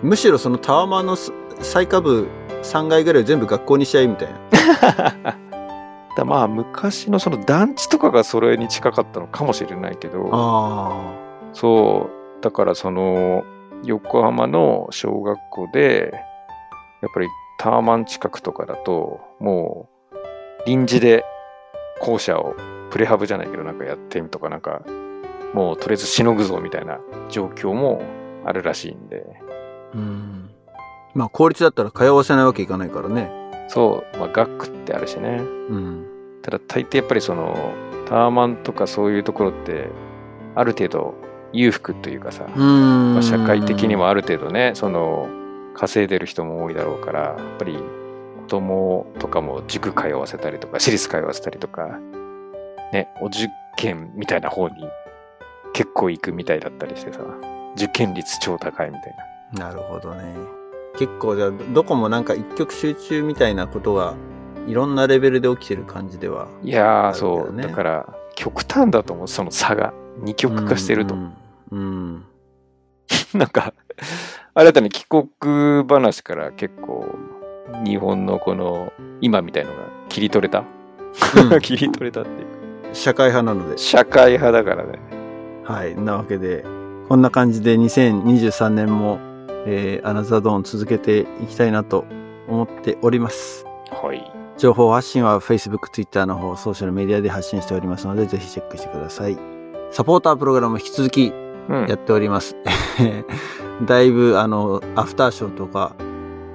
[0.02, 1.30] むしろそのタワマンのす
[1.60, 2.26] 最下部
[2.62, 5.36] 3階ぐらいを全部学校にしちゃいみたいな。
[6.16, 11.12] だまあ、昔のその団地とかがそれに近かったのかもしれないけど、あ
[11.52, 13.44] そう、だからその、
[13.84, 16.10] 横浜の小学校で、
[17.00, 17.28] やっぱり
[17.58, 20.16] タワマン近くとかだと、もう、
[20.66, 21.24] 臨時で
[22.00, 22.54] 校舎を
[22.90, 24.82] プレハブじゃないけどなんかやってみとかなんか、
[25.54, 28.02] もうとりあえずしのぐぞみたいな状況も
[28.44, 29.24] あるらしいんで、
[29.94, 29.98] あ。
[29.98, 30.50] うん。
[31.14, 33.30] まあ、公立だったら通わせないわけいかないからね。
[33.68, 35.38] そう、まあ学区ってあるしね。
[35.38, 36.06] うん。
[36.42, 37.56] ただ大抵やっぱりその、
[38.06, 39.88] タワマンとかそういうところって、
[40.54, 41.14] ある程度
[41.52, 43.14] 裕福というかさ、うん。
[43.14, 45.28] まあ、社会的にもある程度ね、その、
[45.74, 47.78] 稼いでる人も多いだろうから、やっぱり
[48.42, 51.98] 子供とかも塾通わせたりとか、私立通わせたりとか、
[52.92, 54.88] ね、お受験みたいな方に
[55.72, 57.20] 結構行くみたいだったりしてさ、
[57.76, 59.16] 受験率超高いみたい
[59.52, 59.68] な。
[59.68, 60.34] なるほどね。
[60.98, 64.14] 結構じゃあ、どこもなんか一極集中みたいなことが、
[64.66, 66.48] いろんなレベルで起きてる感じでは。
[66.62, 69.92] いやー、そう、だから、極端だと思う、その差が。
[70.18, 71.14] 二極化してると。
[71.14, 71.32] うん。
[71.70, 72.24] うん。
[73.34, 73.72] なんか、
[74.54, 77.06] 新たに帰国話から結構、
[77.84, 79.78] 日本のこの、今みたいのが
[80.08, 80.64] 切り取れた、
[81.50, 82.49] うん 切り取れたっていう。
[82.92, 83.78] 社会派なので。
[83.78, 84.98] 社会派だからね。
[85.64, 85.94] はい。
[85.94, 86.64] なわけで、
[87.08, 89.18] こんな感じで2023年も、
[89.66, 92.04] えー、アナザードーン続けていきたいなと
[92.48, 93.64] 思っております。
[93.90, 94.32] はい。
[94.58, 99.38] 情報発信は Facebook、Twitter の方、ソーシャルメディアで発信しておりますので、ぜひチェックしてください。
[99.90, 101.32] サポータープログラム引き続き
[101.68, 102.56] うんやっております。
[103.86, 105.94] だいぶ、あの、アフターショーとか、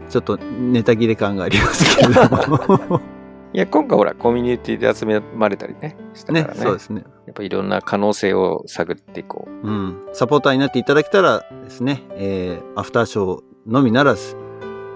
[0.09, 3.01] ちょっとネタ切れ感がありますけれども。
[3.55, 6.53] いや、今回ほら、コミュニティで集めまれたりね、したからね。
[6.55, 7.05] ね、そうですね。
[7.25, 9.65] やっぱいろんな可能性を探っていこう。
[9.65, 10.09] うん。
[10.11, 14.35] サポーターになっていただけたらですね、えー、アフターショーのみならず、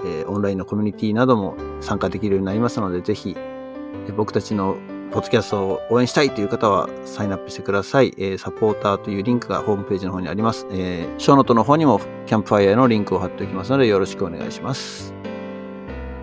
[0.04, 4.76] えー、オンラインのコミュニティなども参加できるようになりますので、ぜひ、えー僕たちの
[5.12, 8.14] ポッドキャストを応援したいという方はサインアップしてください。
[8.18, 10.68] えー、サポーターというリンクがホームページの方にあります。
[10.70, 15.14] えー、ショーノートの方にもキャンプファイヤーのリンクを貼っておきますので、よろしくお願いします。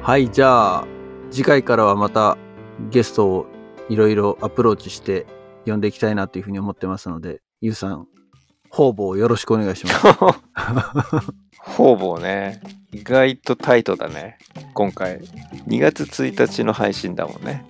[0.03, 0.96] はい、じゃあ、
[1.31, 2.37] 次回からはまた
[2.91, 3.47] ゲストを
[3.89, 5.27] いろいろアプローチして
[5.64, 8.07] 呼んでいきたいなというふうに思ってますので、ゆうさん、
[8.70, 10.07] 方々よろしくお願いします。
[11.59, 12.61] 方々ね、
[12.93, 14.39] 意外とタイトだね。
[14.74, 15.20] 今回。
[15.66, 17.66] 2月1日の配信だもんね。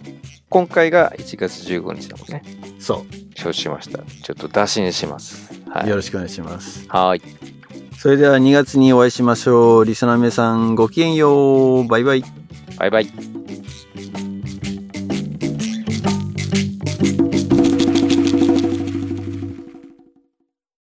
[0.48, 2.42] 今回が1月15日だもんね。
[2.78, 3.04] そ
[3.34, 3.98] 承知しました。
[4.22, 5.52] ちょっと打診します。
[5.68, 5.86] はう。
[5.86, 5.90] い。
[5.90, 6.86] よろしくお願いします。
[6.88, 7.22] はい。
[7.98, 9.84] それでは2月にお会いしましょう。
[9.84, 11.86] リスナーの皆さんごきげんよう。
[11.86, 12.24] バイバイ。
[12.78, 13.35] バイバイ。
[13.46, 13.85] Peace.